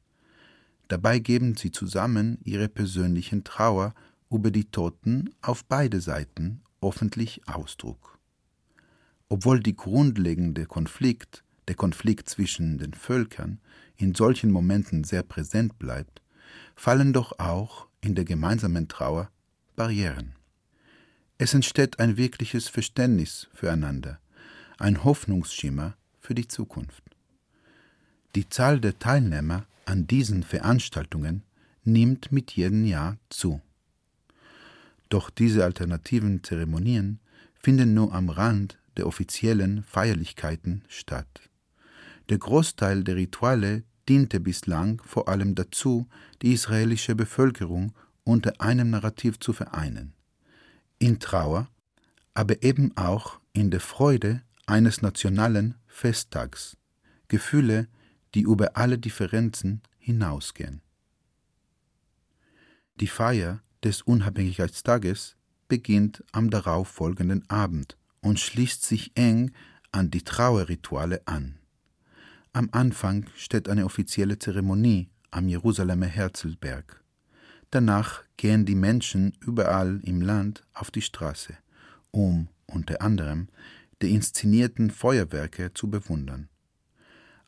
[0.88, 3.94] Dabei geben sie zusammen ihre persönlichen Trauer
[4.30, 8.20] über die Toten auf beide Seiten öffentlich Ausdruck.
[9.30, 13.60] Obwohl die grundlegende Konflikt, der Konflikt zwischen den Völkern,
[13.98, 16.22] in solchen Momenten sehr präsent bleibt,
[16.76, 19.32] fallen doch auch in der gemeinsamen Trauer
[19.76, 20.34] Barrieren.
[21.38, 24.20] Es entsteht ein wirkliches Verständnis füreinander,
[24.78, 27.04] ein Hoffnungsschimmer für die Zukunft.
[28.36, 31.44] Die Zahl der Teilnehmer an diesen Veranstaltungen
[31.84, 33.62] nimmt mit jedem Jahr zu.
[35.10, 37.20] Doch diese alternativen Zeremonien
[37.54, 41.50] finden nur am Rand der offiziellen Feierlichkeiten statt.
[42.30, 46.08] Der Großteil der Rituale diente bislang vor allem dazu,
[46.42, 47.94] die israelische Bevölkerung
[48.24, 50.14] unter einem Narrativ zu vereinen.
[50.98, 51.70] In Trauer,
[52.34, 56.78] aber eben auch in der Freude eines nationalen Festtags,
[57.28, 57.88] Gefühle,
[58.36, 60.82] die über alle Differenzen hinausgehen.
[63.00, 69.52] Die Feier des Unabhängigkeitstages beginnt am darauffolgenden Abend und schließt sich eng
[69.92, 71.58] an die Trauerrituale an.
[72.54, 77.04] Am Anfang steht eine offizielle Zeremonie am Jerusalemer Herzlberg.
[77.72, 81.58] Danach gehen die Menschen überall im Land auf die Straße,
[82.12, 83.48] um unter anderem
[84.02, 86.50] die inszenierten Feuerwerke zu bewundern.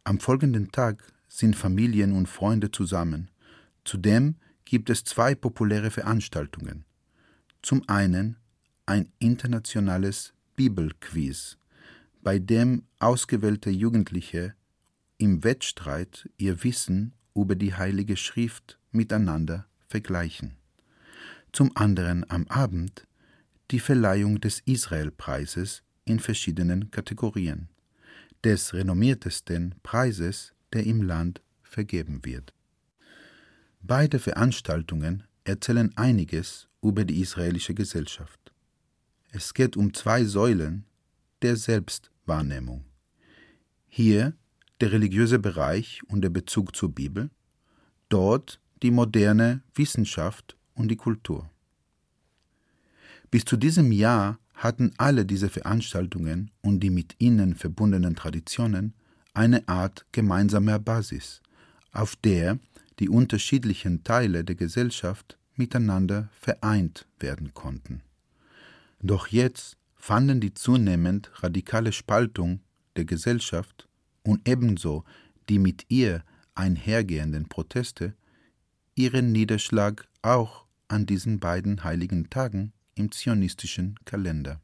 [0.07, 3.29] Am folgenden Tag sind Familien und Freunde zusammen.
[3.83, 6.85] Zudem gibt es zwei populäre Veranstaltungen.
[7.61, 8.37] Zum einen
[8.85, 11.57] ein internationales Bibelquiz,
[12.21, 14.53] bei dem ausgewählte Jugendliche
[15.17, 20.55] im Wettstreit ihr Wissen über die Heilige Schrift miteinander vergleichen.
[21.51, 23.05] Zum anderen am Abend
[23.71, 27.67] die Verleihung des Israelpreises in verschiedenen Kategorien,
[28.43, 32.53] des renommiertesten Preises, der im Land vergeben wird.
[33.81, 38.51] Beide Veranstaltungen erzählen einiges über die israelische Gesellschaft.
[39.31, 40.85] Es geht um zwei Säulen
[41.41, 42.85] der Selbstwahrnehmung.
[43.87, 44.33] Hier
[44.81, 47.29] der religiöse Bereich und der Bezug zur Bibel,
[48.09, 51.49] dort die moderne Wissenschaft und die Kultur.
[53.31, 58.93] Bis zu diesem Jahr hatten alle diese Veranstaltungen und die mit ihnen verbundenen Traditionen
[59.33, 61.41] eine Art gemeinsamer Basis,
[61.91, 62.57] auf der
[62.99, 68.01] die unterschiedlichen Teile der Gesellschaft miteinander vereint werden konnten.
[68.99, 72.61] Doch jetzt fanden die zunehmend radikale Spaltung
[72.95, 73.87] der Gesellschaft
[74.23, 75.03] und ebenso
[75.49, 76.23] die mit ihr
[76.55, 78.15] einhergehenden Proteste
[78.95, 84.61] ihren Niederschlag auch an diesen beiden heiligen Tagen im zionistischen Kalender.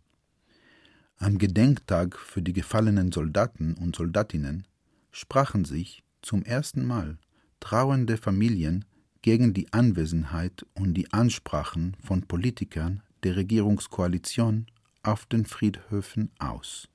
[1.18, 4.68] Am Gedenktag für die gefallenen Soldaten und Soldatinnen
[5.12, 7.18] sprachen sich zum ersten Mal
[7.60, 8.86] trauernde Familien
[9.22, 14.68] gegen die Anwesenheit und die Ansprachen von Politikern der Regierungskoalition
[15.02, 16.90] auf den Friedhöfen aus.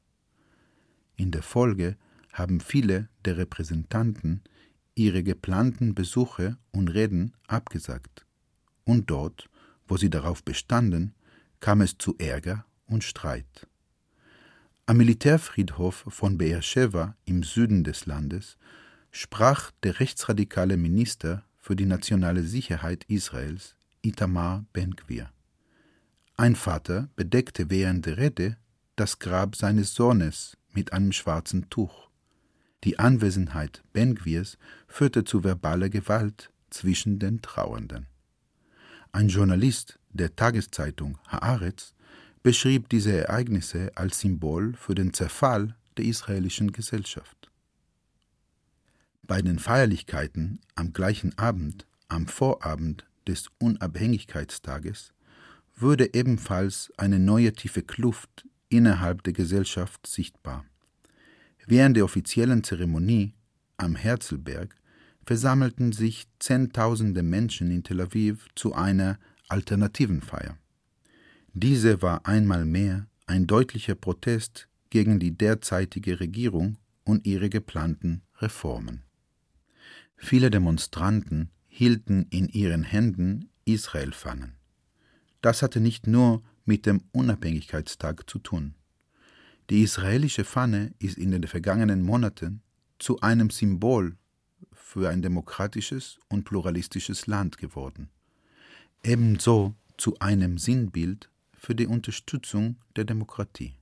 [1.16, 1.96] In der Folge
[2.32, 4.42] haben viele der Repräsentanten
[4.94, 8.26] ihre geplanten Besuche und Reden abgesagt.
[8.84, 9.48] Und dort,
[9.86, 11.14] wo sie darauf bestanden,
[11.60, 13.66] kam es zu Ärger und Streit.
[14.86, 18.56] Am Militärfriedhof von Beersheba im Süden des Landes
[19.10, 25.30] sprach der rechtsradikale Minister für die nationale Sicherheit Israels, Itamar Ben-Gvir.
[26.36, 28.56] Ein Vater bedeckte während der Rede
[28.96, 32.08] das Grab seines Sohnes mit einem schwarzen Tuch.
[32.84, 38.06] Die Anwesenheit Ben-Gvirs führte zu verbaler Gewalt zwischen den Trauernden.
[39.10, 41.94] Ein Journalist der Tageszeitung Haaretz
[42.42, 47.50] beschrieb diese Ereignisse als Symbol für den Zerfall der israelischen Gesellschaft.
[49.22, 55.12] Bei den Feierlichkeiten am gleichen Abend, am Vorabend des Unabhängigkeitstages,
[55.76, 60.64] wurde ebenfalls eine neue tiefe Kluft innerhalb der Gesellschaft sichtbar.
[61.66, 63.34] Während der offiziellen Zeremonie
[63.76, 64.74] am Herzlberg
[65.26, 70.58] versammelten sich Zehntausende Menschen in Tel Aviv zu einer alternativen Feier.
[71.52, 79.02] Diese war einmal mehr ein deutlicher Protest gegen die derzeitige Regierung und ihre geplanten Reformen.
[80.16, 84.54] Viele Demonstranten hielten in ihren Händen Israelfahnen.
[85.40, 88.74] Das hatte nicht nur mit dem Unabhängigkeitstag zu tun.
[89.70, 92.62] Die israelische Fahne ist in den vergangenen Monaten
[92.98, 94.16] zu einem Symbol
[94.72, 98.10] für ein demokratisches und pluralistisches Land geworden.
[99.02, 103.74] Ebenso zu einem Sinnbild für die Unterstützung der Demokratie,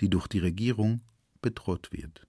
[0.00, 1.00] die durch die Regierung
[1.40, 2.26] bedroht wird.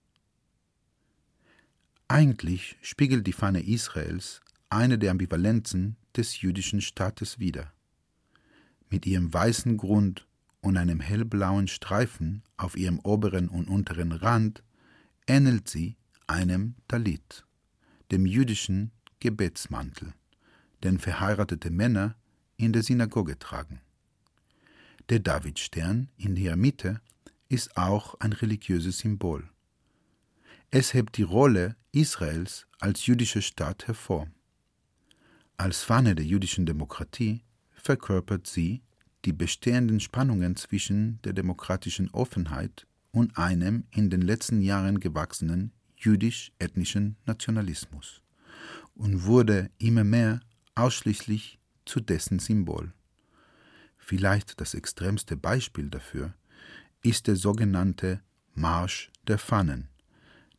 [2.08, 7.72] Eigentlich spiegelt die Fahne Israels eine der Ambivalenzen des jüdischen Staates wider.
[8.88, 10.26] Mit ihrem weißen Grund
[10.60, 14.62] und einem hellblauen Streifen auf ihrem oberen und unteren Rand
[15.26, 17.44] ähnelt sie einem Talit,
[18.10, 20.12] dem jüdischen Gebetsmantel,
[20.84, 22.16] den verheiratete Männer
[22.56, 23.80] in der Synagoge tragen.
[25.08, 27.00] Der Davidstern in der Mitte
[27.48, 29.48] ist auch ein religiöses Symbol.
[30.70, 34.28] Es hebt die Rolle Israels als jüdischer Staat hervor.
[35.56, 37.42] Als Fahne der jüdischen Demokratie
[37.74, 38.82] verkörpert sie
[39.24, 47.16] die bestehenden Spannungen zwischen der demokratischen Offenheit und einem in den letzten Jahren gewachsenen jüdisch-ethnischen
[47.26, 48.22] Nationalismus
[48.94, 50.40] und wurde immer mehr
[50.74, 52.92] ausschließlich zu dessen Symbol.
[53.98, 56.34] Vielleicht das extremste Beispiel dafür
[57.02, 58.20] ist der sogenannte
[58.54, 59.88] Marsch der Pfannen,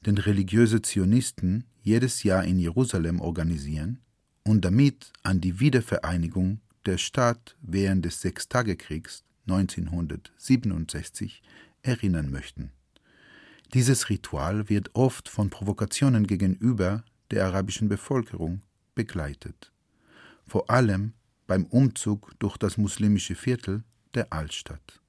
[0.05, 3.99] den religiöse Zionisten jedes Jahr in Jerusalem organisieren
[4.43, 11.41] und damit an die Wiedervereinigung der Staat während des Sechstagekriegs 1967
[11.83, 12.71] erinnern möchten.
[13.73, 18.61] Dieses Ritual wird oft von Provokationen gegenüber der arabischen Bevölkerung
[18.95, 19.70] begleitet,
[20.51, 21.13] vor allem
[21.47, 23.85] beim Umzug durch das muslimische Viertel
[24.15, 24.99] der Altstadt.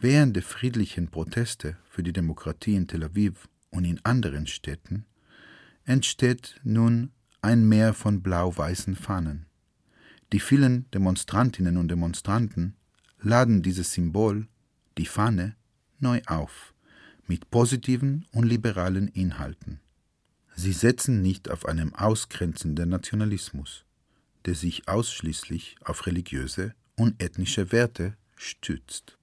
[0.00, 5.06] Während der friedlichen Proteste für die Demokratie in Tel Aviv und in anderen Städten
[5.84, 9.46] entsteht nun ein Meer von blau-weißen Fahnen.
[10.32, 12.74] Die vielen Demonstrantinnen und Demonstranten
[13.20, 14.48] laden dieses Symbol,
[14.98, 15.54] die Fahne,
[16.00, 16.74] neu auf,
[17.28, 19.78] mit positiven und liberalen Inhalten.
[20.58, 23.84] Sie setzen nicht auf einem ausgrenzenden Nationalismus,
[24.46, 29.18] der sich ausschließlich auf religiöse und ethnische Werte stützt.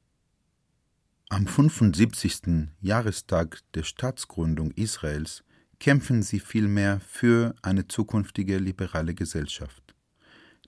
[1.29, 2.69] Am 75.
[2.81, 5.43] Jahrestag der Staatsgründung Israels
[5.79, 9.95] kämpfen sie vielmehr für eine zukünftige liberale Gesellschaft.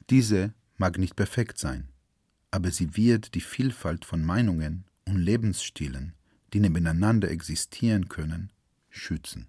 [0.09, 1.89] Diese mag nicht perfekt sein,
[2.49, 6.15] aber sie wird die Vielfalt von Meinungen und Lebensstilen,
[6.53, 8.51] die nebeneinander existieren können,
[8.89, 9.47] schützen.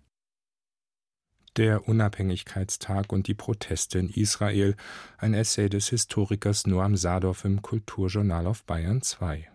[1.56, 4.76] Der Unabhängigkeitstag und die Proteste in Israel,
[5.16, 9.48] ein Essay des Historikers Noam Sadov im Kulturjournal auf Bayern 2.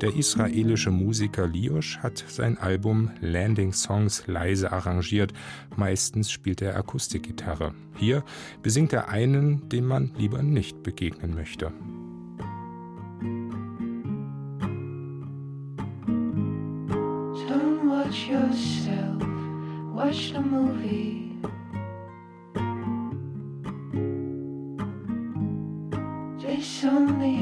[0.00, 5.34] Der israelische Musiker Liosh hat sein Album Landing Songs leise arrangiert,
[5.76, 7.74] meistens spielt er Akustikgitarre.
[7.96, 8.24] Hier
[8.62, 11.66] besingt er einen, dem man lieber nicht begegnen möchte.
[17.48, 19.05] Don't watch yourself,
[19.96, 21.32] watch the movie.
[26.38, 27.36] This only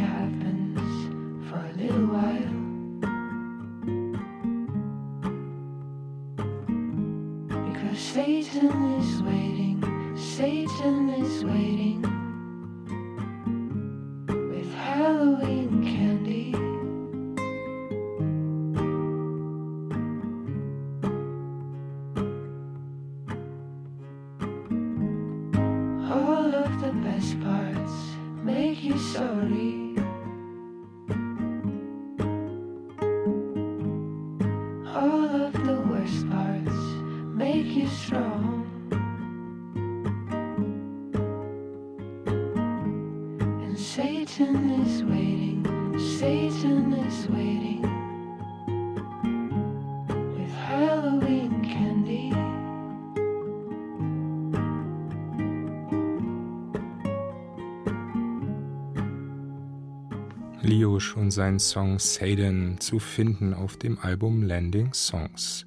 [61.14, 65.64] Und sein Song Satan zu finden auf dem Album Landing Songs.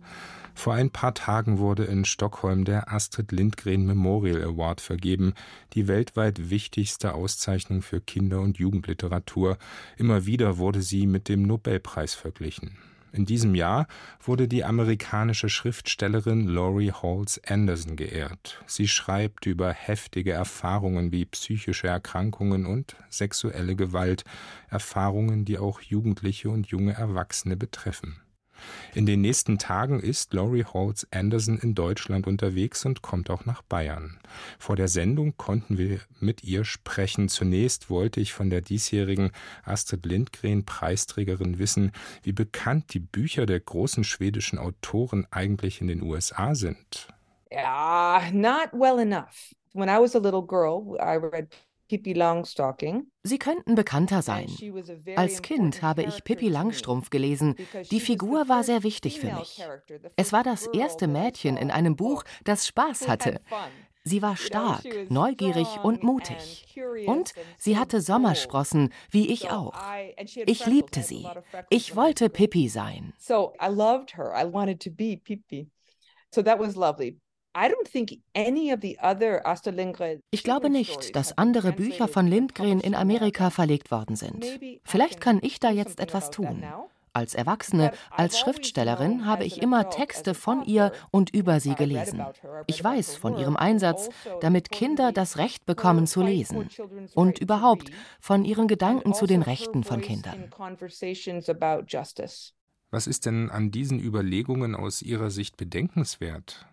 [0.54, 5.34] Vor ein paar Tagen wurde in Stockholm der Astrid Lindgren Memorial Award vergeben,
[5.74, 9.58] die weltweit wichtigste Auszeichnung für Kinder- und Jugendliteratur.
[9.98, 12.78] Immer wieder wurde sie mit dem Nobelpreis verglichen.
[13.18, 13.88] In diesem Jahr
[14.22, 18.62] wurde die amerikanische Schriftstellerin Laurie Halls Anderson geehrt.
[18.68, 24.24] Sie schreibt über heftige Erfahrungen wie psychische Erkrankungen und sexuelle Gewalt,
[24.70, 28.22] Erfahrungen, die auch Jugendliche und junge Erwachsene betreffen.
[28.94, 33.62] In den nächsten Tagen ist Laurie Halls Anderson in Deutschland unterwegs und kommt auch nach
[33.62, 34.20] Bayern.
[34.60, 37.30] Vor der Sendung konnten wir mit ihr sprechen.
[37.30, 39.32] Zunächst wollte ich von der diesjährigen
[39.64, 41.92] Astrid Lindgren Preisträgerin wissen,
[42.24, 47.08] wie bekannt die Bücher der großen schwedischen Autoren eigentlich in den USA sind.
[47.52, 49.54] Uh, not well enough.
[49.74, 51.50] When I was a little girl, I read
[51.88, 53.12] Pippi Longstocking.
[53.24, 54.50] Sie könnten bekannter sein.
[55.16, 57.56] Als Kind habe ich Pippi Langstrumpf gelesen.
[57.92, 59.64] Die Figur war sehr wichtig für mich.
[60.16, 63.42] Es war das erste Mädchen in einem Buch, das Spaß hatte.
[64.04, 66.66] Sie war stark, neugierig und mutig.
[67.08, 69.74] Und sie hatte Sommersprossen, wie ich auch.
[70.46, 71.28] Ich liebte sie.
[71.70, 73.14] Ich wollte Pippi sein.
[73.18, 74.34] So I loved her.
[74.34, 75.70] I wanted to be Pippi.
[76.34, 77.20] So that was lovely.
[80.32, 84.46] Ich glaube nicht, dass andere Bücher von Lindgren in Amerika verlegt worden sind.
[84.84, 86.64] Vielleicht kann ich da jetzt etwas tun.
[87.14, 92.24] Als Erwachsene, als Schriftstellerin habe ich immer Texte von ihr und über sie gelesen.
[92.68, 94.10] Ich weiß von ihrem Einsatz,
[94.42, 96.70] damit Kinder das Recht bekommen zu lesen.
[97.16, 97.90] Und überhaupt
[98.20, 100.52] von ihren Gedanken zu den Rechten von Kindern.
[102.92, 106.68] Was ist denn an diesen Überlegungen aus Ihrer Sicht bedenkenswert?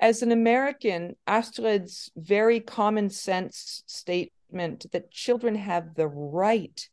[0.00, 6.90] As an American, Astrid's very common sense statement that children have the right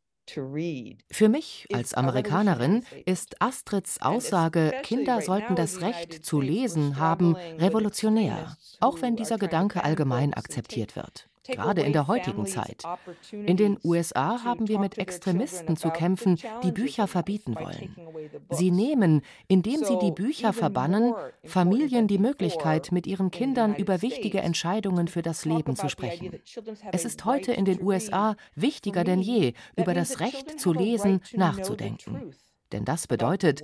[1.09, 8.57] Für mich als Amerikanerin ist Astrids Aussage, Kinder sollten das Recht zu lesen haben, revolutionär,
[8.81, 12.83] auch wenn dieser Gedanke allgemein akzeptiert wird gerade in der heutigen Zeit.
[13.31, 17.95] In den USA haben wir mit Extremisten zu kämpfen, die Bücher verbieten wollen.
[18.49, 24.41] Sie nehmen, indem sie die Bücher verbannen, Familien die Möglichkeit, mit ihren Kindern über wichtige
[24.41, 26.31] Entscheidungen für das Leben zu sprechen.
[26.91, 32.33] Es ist heute in den USA wichtiger denn je, über das Recht zu lesen nachzudenken.
[32.71, 33.61] Denn das bedeutet,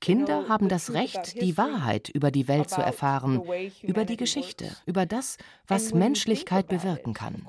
[0.00, 3.40] Kinder haben das Recht, die Wahrheit über die Welt zu erfahren,
[3.82, 5.36] über die Geschichte, über das,
[5.66, 7.46] was Menschlichkeit bewirken kann.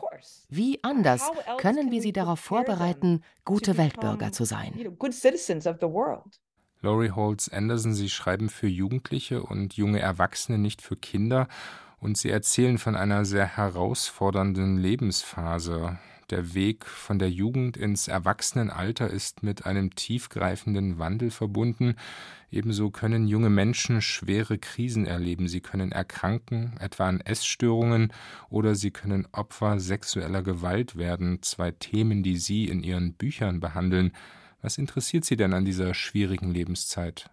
[0.49, 4.73] Wie anders können wir sie darauf vorbereiten, gute Weltbürger zu sein?
[6.81, 11.47] Laurie Holtz Anderson, Sie schreiben für Jugendliche und junge Erwachsene, nicht für Kinder,
[11.99, 15.97] und Sie erzählen von einer sehr herausfordernden Lebensphase.
[16.33, 21.95] Der Weg von der Jugend ins Erwachsenenalter ist mit einem tiefgreifenden Wandel verbunden.
[22.49, 25.47] Ebenso können junge Menschen schwere Krisen erleben.
[25.47, 28.11] Sie können erkranken, etwa an Essstörungen,
[28.49, 31.43] oder sie können Opfer sexueller Gewalt werden.
[31.43, 34.11] Zwei Themen, die Sie in Ihren Büchern behandeln.
[34.59, 37.29] Was interessiert Sie denn an dieser schwierigen Lebenszeit?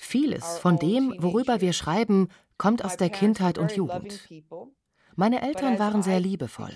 [0.00, 2.28] Vieles von dem, worüber wir schreiben,
[2.58, 4.28] kommt aus der Kindheit und Jugend.
[5.16, 6.72] Meine Eltern waren sehr liebevoll.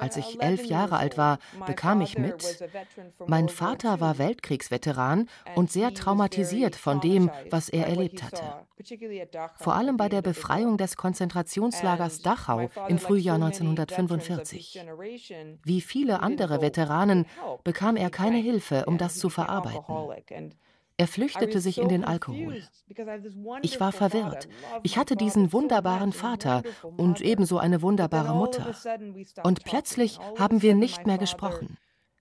[0.00, 2.42] Als ich elf Jahre alt war, bekam ich mit,
[3.26, 8.42] mein Vater war Weltkriegsveteran und sehr traumatisiert von dem, was er erlebt hatte.
[9.56, 14.80] Vor allem bei der Befreiung des Konzentrationslagers Dachau im Frühjahr 1945.
[15.62, 17.26] Wie viele andere Veteranen
[17.64, 20.54] bekam er keine Hilfe, um das zu verarbeiten.
[20.96, 22.62] Er flüchtete sich in den Alkohol.
[23.62, 24.48] Ich war verwirrt.
[24.82, 26.62] Ich hatte diesen wunderbaren Vater
[26.96, 28.74] und ebenso eine wunderbare Mutter.
[29.42, 31.78] Und plötzlich haben wir nicht mehr gesprochen.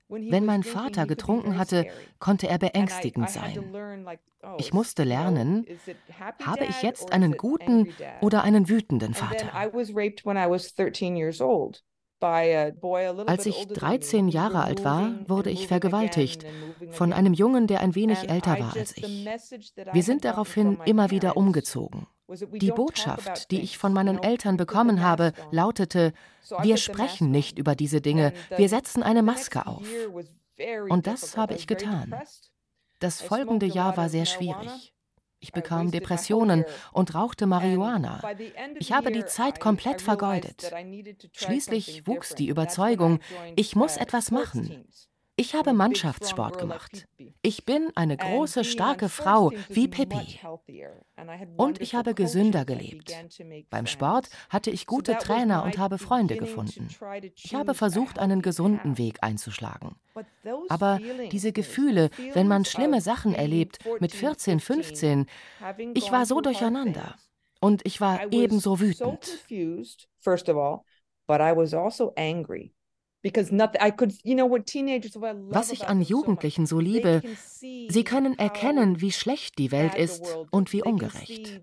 [0.09, 1.87] Wenn mein Vater getrunken hatte,
[2.19, 3.73] konnte er beängstigend sein.
[4.57, 5.65] Ich musste lernen,
[6.43, 9.53] habe ich jetzt einen guten oder einen wütenden Vater?
[12.23, 16.45] Als ich 13 Jahre alt war, wurde ich vergewaltigt
[16.91, 19.27] von einem Jungen, der ein wenig älter war als ich.
[19.91, 22.07] Wir sind daraufhin immer wieder umgezogen.
[22.53, 26.13] Die Botschaft, die ich von meinen Eltern bekommen habe, lautete,
[26.61, 29.87] wir sprechen nicht über diese Dinge, wir setzen eine Maske auf.
[30.89, 32.15] Und das habe ich getan.
[32.99, 34.92] Das folgende Jahr war sehr schwierig.
[35.43, 36.63] Ich bekam Depressionen
[36.93, 38.21] und rauchte Marihuana.
[38.79, 40.71] Ich habe die Zeit komplett vergeudet.
[41.33, 43.19] Schließlich wuchs die Überzeugung,
[43.57, 44.87] ich muss etwas machen.
[45.35, 47.07] Ich habe Mannschaftssport gemacht.
[47.41, 50.39] Ich bin eine große, starke Frau wie Pippi.
[51.57, 53.11] Und ich habe gesünder gelebt.
[53.71, 56.87] Beim Sport hatte ich gute Trainer und habe Freunde gefunden.
[57.35, 59.95] Ich habe versucht, einen gesunden Weg einzuschlagen.
[60.69, 60.99] Aber
[61.31, 65.25] diese Gefühle, wenn man schlimme Sachen erlebt, mit 14, 15,
[65.95, 67.15] ich war so durcheinander.
[67.59, 69.39] Und ich war ebenso wütend.
[70.19, 70.81] First of all,
[71.25, 72.73] but I was also angry.
[75.49, 77.21] Was ich an Jugendlichen so liebe,
[77.61, 81.61] sie können erkennen, wie schlecht die Welt ist und wie ungerecht.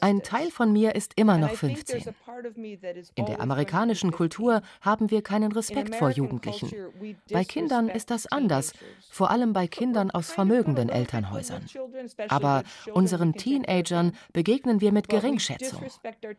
[0.00, 2.02] Ein Teil von mir ist immer noch 15.
[3.14, 6.70] In der amerikanischen Kultur haben wir keinen Respekt vor Jugendlichen.
[7.32, 8.74] Bei Kindern ist das anders,
[9.10, 11.64] vor allem bei Kindern aus vermögenden Elternhäusern.
[12.28, 15.84] Aber unseren Teenagern begegnen wir mit Geringschätzung.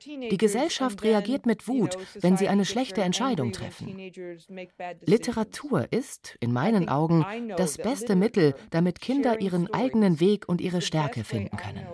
[0.06, 4.12] Die Gesellschaft reagiert mit Wut, wenn sie eine schlechte Entscheidung treffen.
[5.06, 7.26] Literatur ist, in meinen Augen,
[7.56, 11.88] das beste Mittel, damit Kinder ihren eigenen Weg und ihre Stärke finden können.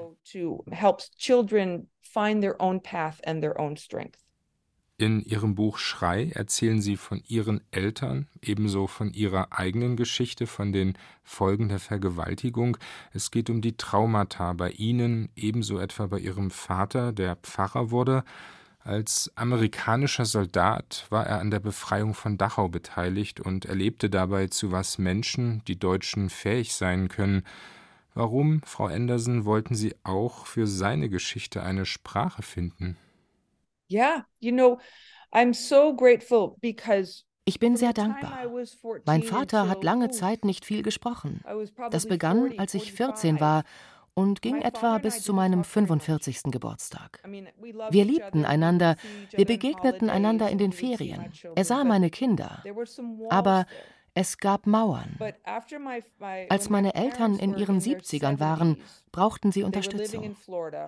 [4.99, 10.73] In Ihrem Buch Schrei erzählen Sie von Ihren Eltern, ebenso von Ihrer eigenen Geschichte, von
[10.73, 12.75] den Folgen der Vergewaltigung.
[13.13, 18.25] Es geht um die Traumata bei Ihnen, ebenso etwa bei Ihrem Vater, der Pfarrer wurde.
[18.79, 24.71] Als amerikanischer Soldat war er an der Befreiung von Dachau beteiligt und erlebte dabei, zu
[24.71, 27.43] was Menschen, die Deutschen, fähig sein können.
[28.13, 32.97] Warum, Frau Anderson, wollten Sie auch für seine Geschichte eine Sprache finden?
[33.87, 34.79] Ja, you know,
[35.31, 38.45] I'm so grateful because ich bin sehr dankbar.
[39.05, 41.43] Mein Vater hat lange Zeit nicht viel gesprochen.
[41.89, 43.63] Das begann, als ich 14 war
[44.13, 46.43] und ging etwa bis zu meinem 45.
[46.51, 47.21] Geburtstag.
[47.89, 48.95] Wir liebten einander,
[49.31, 51.31] wir begegneten einander in den Ferien.
[51.55, 52.63] Er sah meine Kinder.
[53.29, 53.65] Aber
[54.15, 55.17] Es gab Mauern.
[56.49, 58.81] Als meine Eltern in ihren 70ern waren,
[59.11, 60.35] brauchten sie Unterstützung.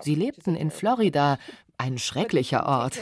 [0.02, 1.38] Sie lebten in Florida,
[1.78, 3.00] ein schrecklicher Ort.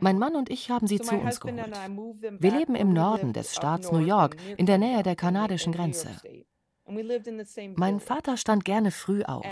[0.00, 1.58] Mein Mann und ich haben sie zu uns geholt.
[2.38, 6.08] Wir leben im Norden des Staats New York, in der Nähe der kanadischen Grenze.
[7.76, 9.46] Mein Vater stand gerne früh auf.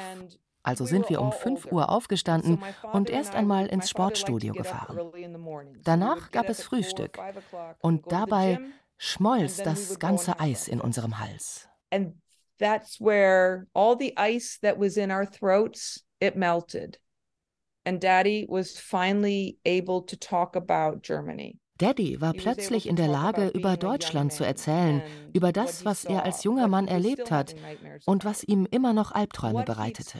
[0.63, 2.63] Also sind wir um 5 Uhr aufgestanden
[2.93, 5.13] und erst einmal ins Sportstudio gefahren.
[5.85, 7.19] Danach gab es Frühstück
[7.81, 8.61] und dabei
[8.99, 11.67] schmolz das ganze Eis in unserem Hals.
[11.91, 12.15] And
[12.59, 17.01] that's where all the ice that was in our throats, it melted.
[17.87, 21.60] And Daddy was finally able to talk about Germany.
[21.81, 25.03] Daddy war plötzlich in der Lage, über Deutschland zu erzählen,
[25.33, 27.55] über das, was er als junger Mann erlebt hat
[28.05, 30.19] und was ihm immer noch Albträume bereitete.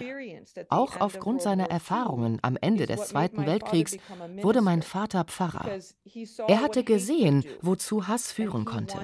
[0.71, 3.99] Auch aufgrund seiner Erfahrungen am Ende des Zweiten Weltkriegs
[4.41, 5.79] wurde mein Vater Pfarrer.
[6.49, 8.99] Er hatte gesehen, wozu Hass führen konnte.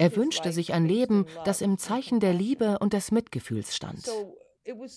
[0.00, 4.10] Er wünschte sich ein Leben, das im Zeichen der Liebe und des Mitgefühls stand.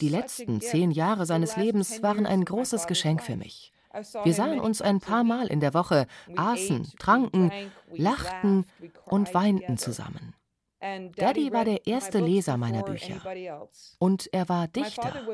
[0.01, 3.71] Die letzten zehn Jahre seines Lebens waren ein großes Geschenk für mich.
[4.23, 7.51] Wir sahen uns ein paar Mal in der Woche, aßen, tranken,
[7.91, 8.65] lachten
[9.05, 10.35] und weinten zusammen.
[10.81, 13.21] Daddy war der erste Leser meiner Bücher.
[13.99, 15.27] Und er war Dichter.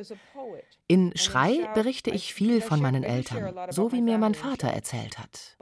[0.88, 5.56] In Schrei berichte ich viel von meinen Eltern, so wie mir mein Vater erzählt hat.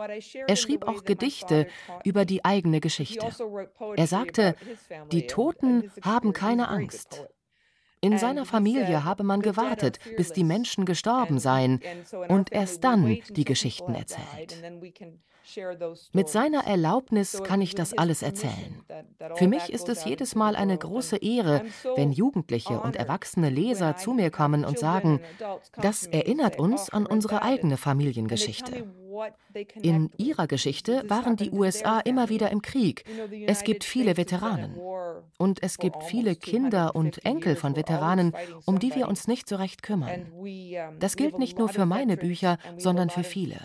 [0.48, 1.68] Er schrieb auch Gedichte
[2.06, 3.26] über die eigene Geschichte.
[3.26, 4.56] Also er sagte,
[5.12, 7.26] die Toten haben keine Angst.
[8.04, 11.80] In seiner Familie habe man gewartet, bis die Menschen gestorben seien
[12.28, 14.62] und erst dann die Geschichten erzählt.
[16.12, 18.84] Mit seiner Erlaubnis kann ich das alles erzählen.
[19.36, 21.64] Für mich ist es jedes Mal eine große Ehre,
[21.96, 25.22] wenn Jugendliche und erwachsene Leser zu mir kommen und sagen,
[25.82, 28.86] das erinnert uns an unsere eigene Familiengeschichte.
[29.82, 33.06] In ihrer Geschichte waren die USA immer wieder im Krieg.
[33.48, 34.76] Es gibt viele Veteranen.
[35.38, 38.34] Und es gibt viele Kinder und Enkel von Veteranen,
[38.66, 40.32] um die wir uns nicht so recht kümmern.
[41.00, 43.58] Das gilt nicht nur für meine Bücher, sondern für viele.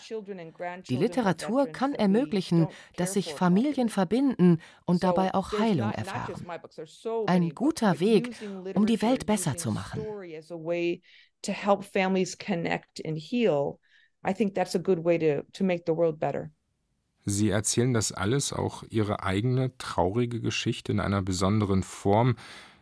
[0.89, 6.47] Die Literatur kann ermöglichen, dass sich Familien verbinden und dabei auch Heilung erfahren.
[7.27, 8.37] Ein guter Weg,
[8.75, 10.03] um die Welt besser zu machen.
[11.43, 13.79] To help families connect and heal.
[14.25, 16.51] I think that's a good way to, to make the world better.
[17.25, 22.37] Sie erzählen das alles, auch Ihre eigene traurige Geschichte in einer besonderen Form,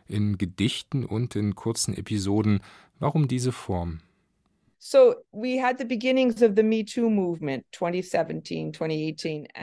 [0.07, 2.61] in Gedichten und in kurzen Episoden.
[2.99, 3.99] Warum diese Form?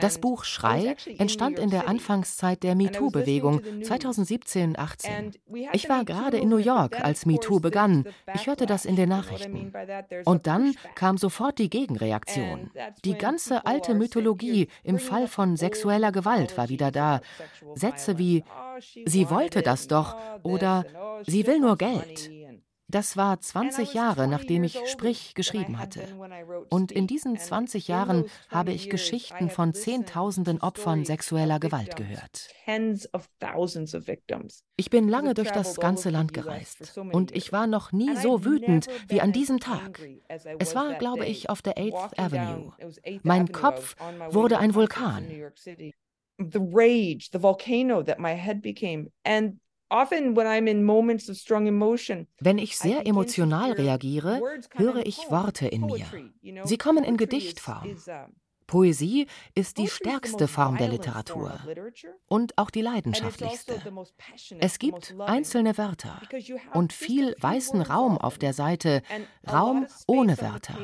[0.01, 5.35] Das Buch Schrei entstand in der Anfangszeit der MeToo-Bewegung 2017-18.
[5.73, 8.05] Ich war gerade in New York, als MeToo begann.
[8.33, 9.71] Ich hörte das in den Nachrichten.
[10.25, 12.71] Und dann kam sofort die Gegenreaktion.
[13.05, 17.21] Die ganze alte Mythologie im Fall von sexueller Gewalt war wieder da.
[17.75, 22.31] Sätze wie oh, Sie wollte das doch oder oh, Sie will nur Geld.
[22.87, 26.07] Das war 20 Jahre, nachdem ich Sprich geschrieben hatte.
[26.69, 32.49] Und in diesen 20 Jahren habe ich Geschichten von Zehntausenden Opfern sexueller Gewalt gehört.
[34.77, 38.87] Ich bin lange durch das ganze Land gereist und ich war noch nie so wütend
[39.07, 39.99] wie an diesem Tag.
[40.59, 42.73] Es war, glaube ich, auf der 8th Avenue.
[43.23, 43.95] Mein Kopf
[44.29, 45.27] wurde ein Vulkan.
[46.37, 49.09] The rage, the volcano that my head became.
[49.23, 49.61] And
[52.39, 54.41] wenn ich sehr emotional reagiere,
[54.73, 56.05] höre ich Worte in mir.
[56.63, 57.95] Sie kommen in Gedichtform.
[58.67, 61.59] Poesie ist die stärkste Form der Literatur
[62.27, 63.81] und auch die leidenschaftlichste.
[64.59, 66.21] Es gibt einzelne Wörter
[66.73, 69.01] und viel weißen Raum auf der Seite,
[69.49, 70.77] Raum ohne Wörter.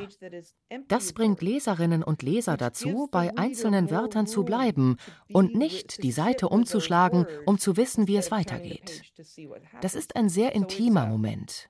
[0.88, 4.96] Das bringt Leserinnen und Leser dazu, bei einzelnen Wörtern zu bleiben
[5.32, 9.02] und nicht die Seite umzuschlagen, um zu wissen, wie es weitergeht.
[9.80, 11.68] Das ist ein sehr intimer Moment.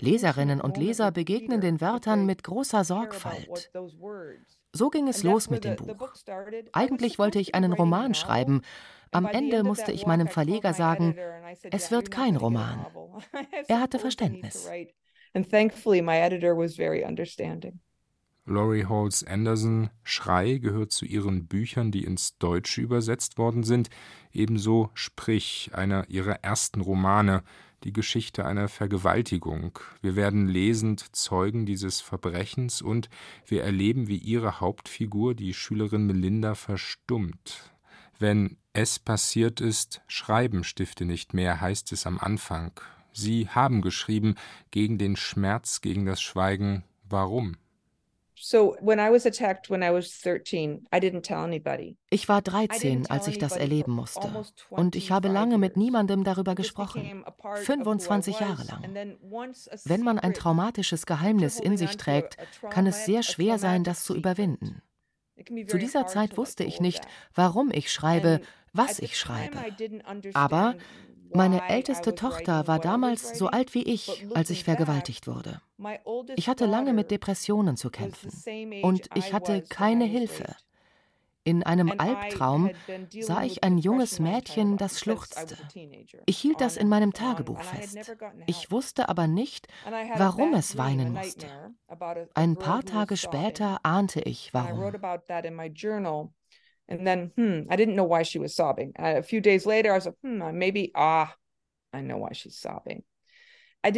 [0.00, 3.70] Leserinnen und Leser begegnen den Wörtern mit großer Sorgfalt.
[4.74, 5.94] So ging es los mit dem Buch.
[6.72, 8.62] Eigentlich wollte ich einen Roman schreiben.
[9.10, 11.14] Am Ende musste ich meinem Verleger sagen,
[11.70, 12.86] es wird kein Roman.
[13.68, 14.70] Er hatte Verständnis.
[18.44, 23.88] Laurie Halls Anderson Schrei gehört zu ihren Büchern, die ins Deutsche übersetzt worden sind,
[24.32, 27.44] ebenso Sprich, einer ihrer ersten Romane,
[27.84, 29.78] die Geschichte einer Vergewaltigung.
[30.00, 33.08] Wir werden lesend Zeugen dieses Verbrechens und
[33.46, 37.72] wir erleben, wie ihre Hauptfigur, die Schülerin Melinda, verstummt.
[38.18, 42.72] Wenn es passiert ist, schreiben Stifte nicht mehr, heißt es am Anfang.
[43.12, 44.36] Sie haben geschrieben
[44.70, 46.84] gegen den Schmerz, gegen das Schweigen.
[47.08, 47.56] Warum?
[52.10, 54.44] Ich war 13, als ich das erleben musste.
[54.68, 57.24] Und ich habe lange mit niemandem darüber gesprochen.
[57.54, 59.16] 25 Jahre lang.
[59.84, 62.36] Wenn man ein traumatisches Geheimnis in sich trägt,
[62.68, 64.82] kann es sehr schwer sein, das zu überwinden.
[65.68, 68.40] Zu dieser Zeit wusste ich nicht, warum ich schreibe,
[68.72, 69.56] was ich schreibe.
[70.34, 70.74] Aber
[71.34, 75.60] meine älteste Tochter war damals so alt wie ich, als ich vergewaltigt wurde.
[76.36, 78.30] Ich hatte lange mit Depressionen zu kämpfen
[78.82, 80.54] und ich hatte keine Hilfe.
[81.44, 82.70] In einem Albtraum
[83.20, 85.56] sah ich ein junges Mädchen, das schluchzte.
[86.24, 88.14] Ich hielt das in meinem Tagebuch fest.
[88.46, 89.66] Ich wusste aber nicht,
[90.16, 91.46] warum es weinen musste.
[92.34, 94.92] Ein paar Tage später ahnte ich, warum.
[96.92, 98.92] And then, hmm, I didn't know why she was sobbing.
[98.98, 101.34] Uh, a few days later, I was like, hmm, maybe, ah,
[101.94, 103.02] I know why she's sobbing.
[103.84, 103.96] Ich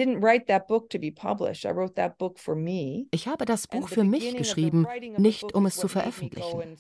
[3.29, 4.87] habe das Buch für mich geschrieben,
[5.19, 6.77] nicht um es zu veröffentlichen.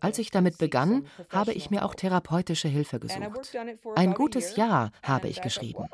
[0.00, 3.54] Als ich damit begann, habe ich mir auch therapeutische Hilfe gesucht.
[3.94, 5.84] Ein gutes Jahr habe ich geschrieben.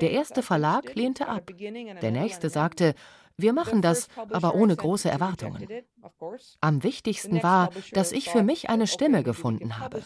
[0.00, 1.50] Der erste Verlag lehnte ab.
[1.56, 2.94] Der nächste sagte,
[3.38, 5.66] wir machen das, aber ohne große Erwartungen.
[6.60, 10.02] Am wichtigsten war, dass ich für mich eine Stimme gefunden habe.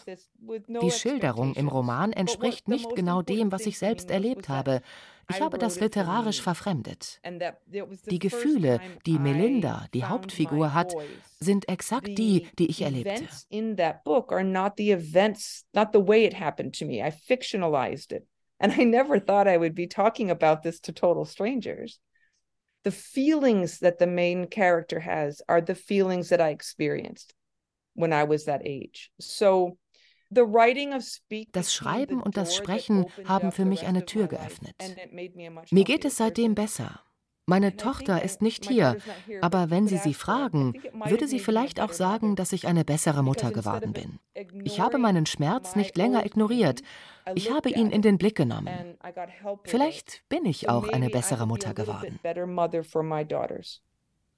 [0.81, 4.81] Die Schilderung im Roman entspricht nicht genau dem, was ich selbst erlebt habe.
[5.29, 7.21] Ich habe das literarisch verfremdet.
[8.09, 10.93] Die Gefühle, die Melinda, die Hauptfigur, hat,
[11.39, 13.27] sind exakt die, die ich erlebte.
[18.59, 21.99] And I never thought I would be talking about this to total strangers
[22.83, 27.33] the feelings that the main character has are the feelings that I experienced
[27.95, 29.11] when I was that age.
[29.19, 29.77] So
[31.51, 34.75] das Schreiben und das Sprechen haben für mich eine Tür geöffnet.
[35.71, 37.01] Mir geht es seitdem besser.
[37.45, 38.97] Meine Tochter ist nicht hier,
[39.41, 40.73] aber wenn Sie sie fragen,
[41.05, 44.19] würde sie vielleicht auch sagen, dass ich eine bessere Mutter geworden bin.
[44.63, 46.81] Ich habe meinen Schmerz nicht länger ignoriert.
[47.35, 48.97] Ich habe ihn in den Blick genommen.
[49.63, 52.19] Vielleicht bin ich auch eine bessere Mutter geworden.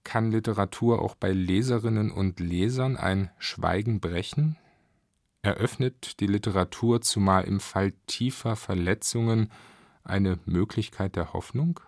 [0.04, 4.58] Kann Literatur auch bei Leserinnen und Lesern ein Schweigen brechen?
[5.42, 9.52] Eröffnet die Literatur zumal im Fall tiefer Verletzungen
[10.04, 11.80] eine Möglichkeit der Hoffnung?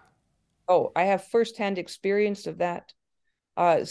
[0.68, 2.94] oh, I have firsthand experience of that.
[3.58, 3.84] Uh,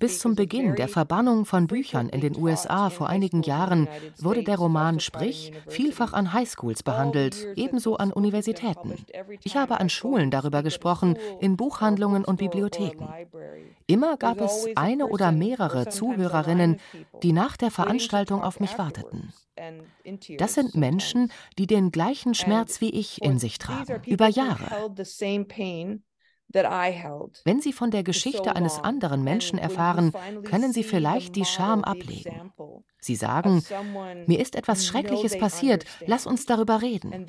[0.00, 4.56] Bis zum Beginn der Verbannung von Büchern in den USA vor einigen Jahren wurde der
[4.56, 8.94] Roman Sprich vielfach an Highschools behandelt, ebenso an Universitäten.
[9.44, 13.08] Ich habe an Schulen darüber gesprochen, in Buchhandlungen und Bibliotheken.
[13.86, 16.80] Immer gab es eine oder mehrere Zuhörerinnen,
[17.22, 19.32] die nach der Veranstaltung auf mich warteten.
[20.38, 24.92] Das sind Menschen, die den gleichen Schmerz wie ich in sich tragen, über Jahre.
[26.52, 30.12] Wenn Sie von der Geschichte eines anderen Menschen erfahren,
[30.44, 32.52] können Sie vielleicht die Scham ablegen.
[33.00, 33.62] Sie sagen,
[34.26, 37.26] mir ist etwas Schreckliches passiert, lass uns darüber reden.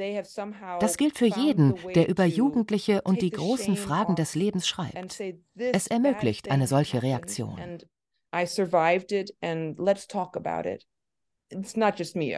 [0.80, 5.22] Das gilt für jeden, der über Jugendliche und die großen Fragen des Lebens schreibt.
[5.56, 7.80] Es ermöglicht eine solche Reaktion.
[8.34, 10.86] I survived it and let's talk about it.
[11.50, 12.36] It's not just me.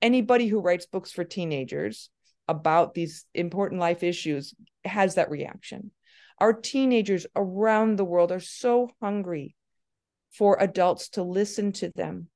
[0.00, 2.10] Anybody who writes books for teenagers
[2.46, 4.54] about these important life issues
[4.84, 5.90] has that reaction.
[6.40, 9.56] Our teenagers around the world are so hungry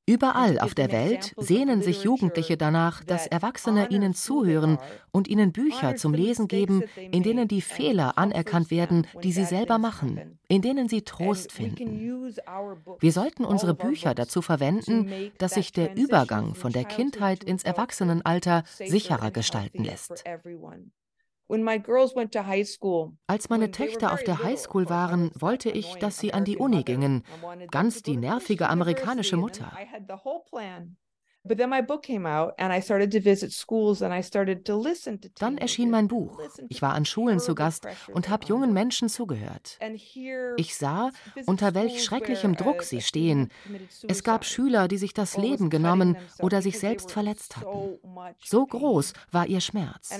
[0.06, 4.78] Überall auf der Welt sehnen sich Jugendliche danach, dass Erwachsene ihnen zuhören
[5.12, 9.78] und ihnen Bücher zum Lesen geben, in denen die Fehler anerkannt werden, die sie selber
[9.78, 12.34] machen, in denen sie Trost finden.
[12.98, 18.64] Wir sollten unsere Bücher dazu verwenden, dass sich der Übergang von der Kindheit ins Erwachsenenalter
[18.66, 20.24] sicherer gestalten lässt.
[23.26, 27.22] Als meine Töchter auf der Highschool waren, wollte ich, dass sie an die Uni gingen.
[27.70, 29.72] Ganz die nervige amerikanische Mutter.
[35.38, 36.40] Dann erschien mein Buch.
[36.70, 39.78] Ich war an Schulen zu Gast und habe jungen Menschen zugehört.
[40.56, 41.10] Ich sah,
[41.44, 43.50] unter welch schrecklichem Druck sie stehen.
[44.08, 47.98] Es gab Schüler, die sich das Leben genommen oder sich selbst verletzt hatten.
[48.42, 50.16] So groß war ihr Schmerz.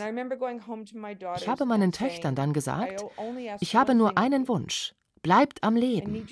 [1.37, 3.03] Ich habe meinen Töchtern dann gesagt,
[3.61, 4.95] ich habe nur einen Wunsch.
[5.23, 6.27] Bleibt am Leben.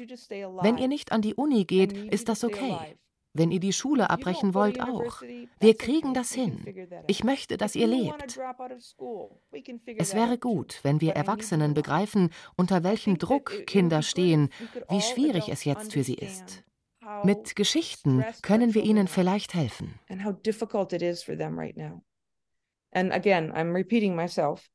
[0.61, 2.77] Wenn ihr nicht an die Uni geht, ist das okay.
[3.35, 5.23] Wenn ihr die Schule abbrechen wollt, auch.
[5.59, 6.65] Wir kriegen das hin.
[7.07, 8.39] Ich möchte, dass ihr lebt.
[9.97, 14.51] Es wäre gut, wenn wir Erwachsenen begreifen, unter welchem Druck Kinder stehen,
[14.91, 16.65] wie schwierig es jetzt für sie ist.
[17.25, 19.99] Mit Geschichten können wir ihnen vielleicht helfen.
[22.95, 24.69] And again, I'm repeating myself,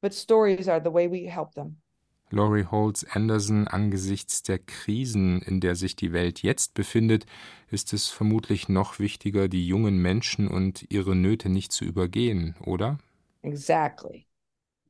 [0.00, 1.82] but stories are the way we help them.
[2.30, 7.26] Laurie Holtz Anderson angesichts der Krisen, in der sich die Welt jetzt befindet,
[7.70, 12.98] ist es vermutlich noch wichtiger, die jungen Menschen und ihre Nöte nicht zu übergehen, oder?
[13.42, 14.26] Exactly.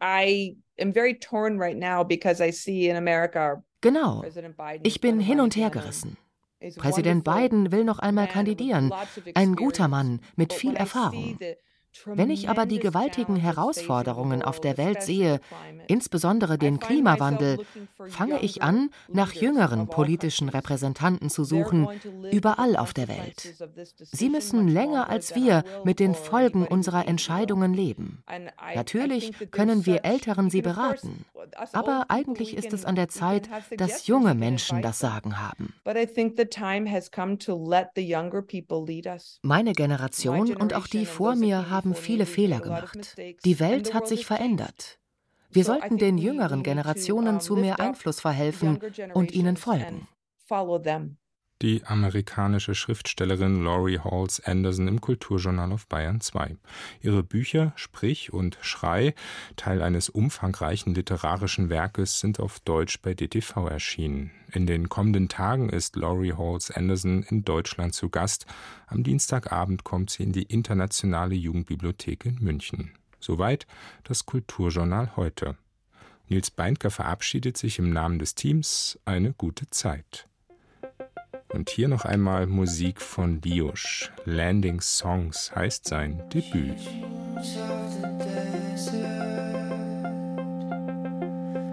[0.03, 4.25] I am very torn right now because I see in America Genau.
[4.83, 6.17] Ich bin hin und her gerissen.
[6.77, 8.93] Präsident Biden will noch einmal kandidieren.
[9.35, 11.39] Ein guter Mann mit viel Erfahrung.
[12.05, 15.41] Wenn ich aber die gewaltigen Herausforderungen auf der Welt sehe,
[15.87, 17.59] insbesondere den Klimawandel,
[18.09, 21.89] fange ich an, nach jüngeren politischen Repräsentanten zu suchen,
[22.31, 23.55] überall auf der Welt.
[23.99, 28.23] Sie müssen länger als wir mit den Folgen unserer Entscheidungen leben.
[28.75, 31.25] Natürlich können wir Älteren sie beraten,
[31.73, 35.75] aber eigentlich ist es an der Zeit, dass junge Menschen das Sagen haben.
[39.43, 43.17] Meine Generation und auch die vor mir haben viele Fehler gemacht.
[43.45, 44.99] Die Welt hat sich verändert.
[45.51, 48.79] Wir sollten den jüngeren Generationen zu mehr Einfluss verhelfen
[49.15, 50.09] und ihnen folgen.
[51.63, 56.55] Die amerikanische Schriftstellerin Laurie Halls Anderson im Kulturjournal auf Bayern 2.
[57.01, 59.15] Ihre Bücher Sprich und Schrei,
[59.57, 64.33] Teil eines umfangreichen literarischen Werkes, sind auf Deutsch bei DTV erschienen.
[64.53, 68.45] In den kommenden Tagen ist Laurie Halls Anderson in Deutschland zu Gast.
[68.87, 72.93] Am Dienstagabend kommt sie in die Internationale Jugendbibliothek in München.
[73.19, 73.67] Soweit
[74.05, 75.57] das Kulturjournal heute.
[76.29, 78.99] Nils Beindker verabschiedet sich im Namen des Teams.
[79.07, 80.29] Eine gute Zeit.
[81.49, 84.11] Und hier noch einmal Musik von Liosch.
[84.25, 86.79] Landing Songs heißt sein Debüt.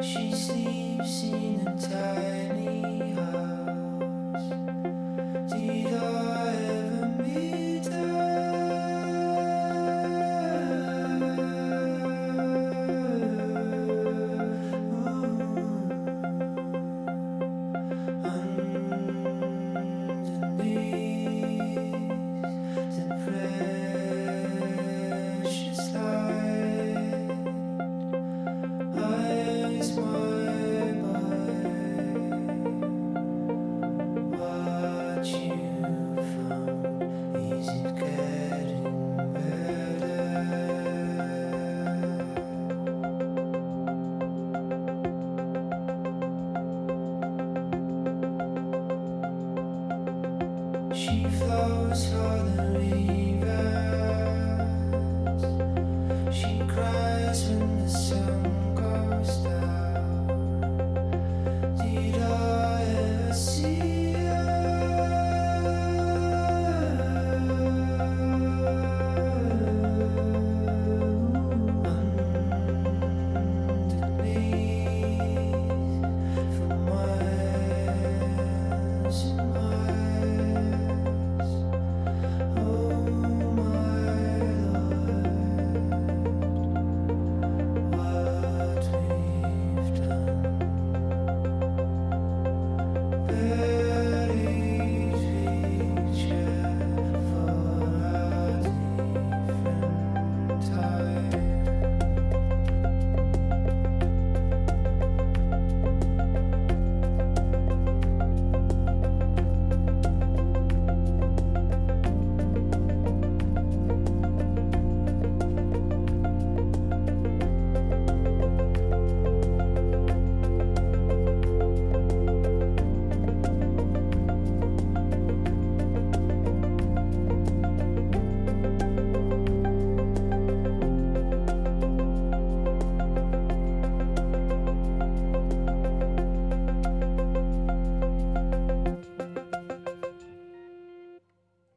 [0.01, 0.32] She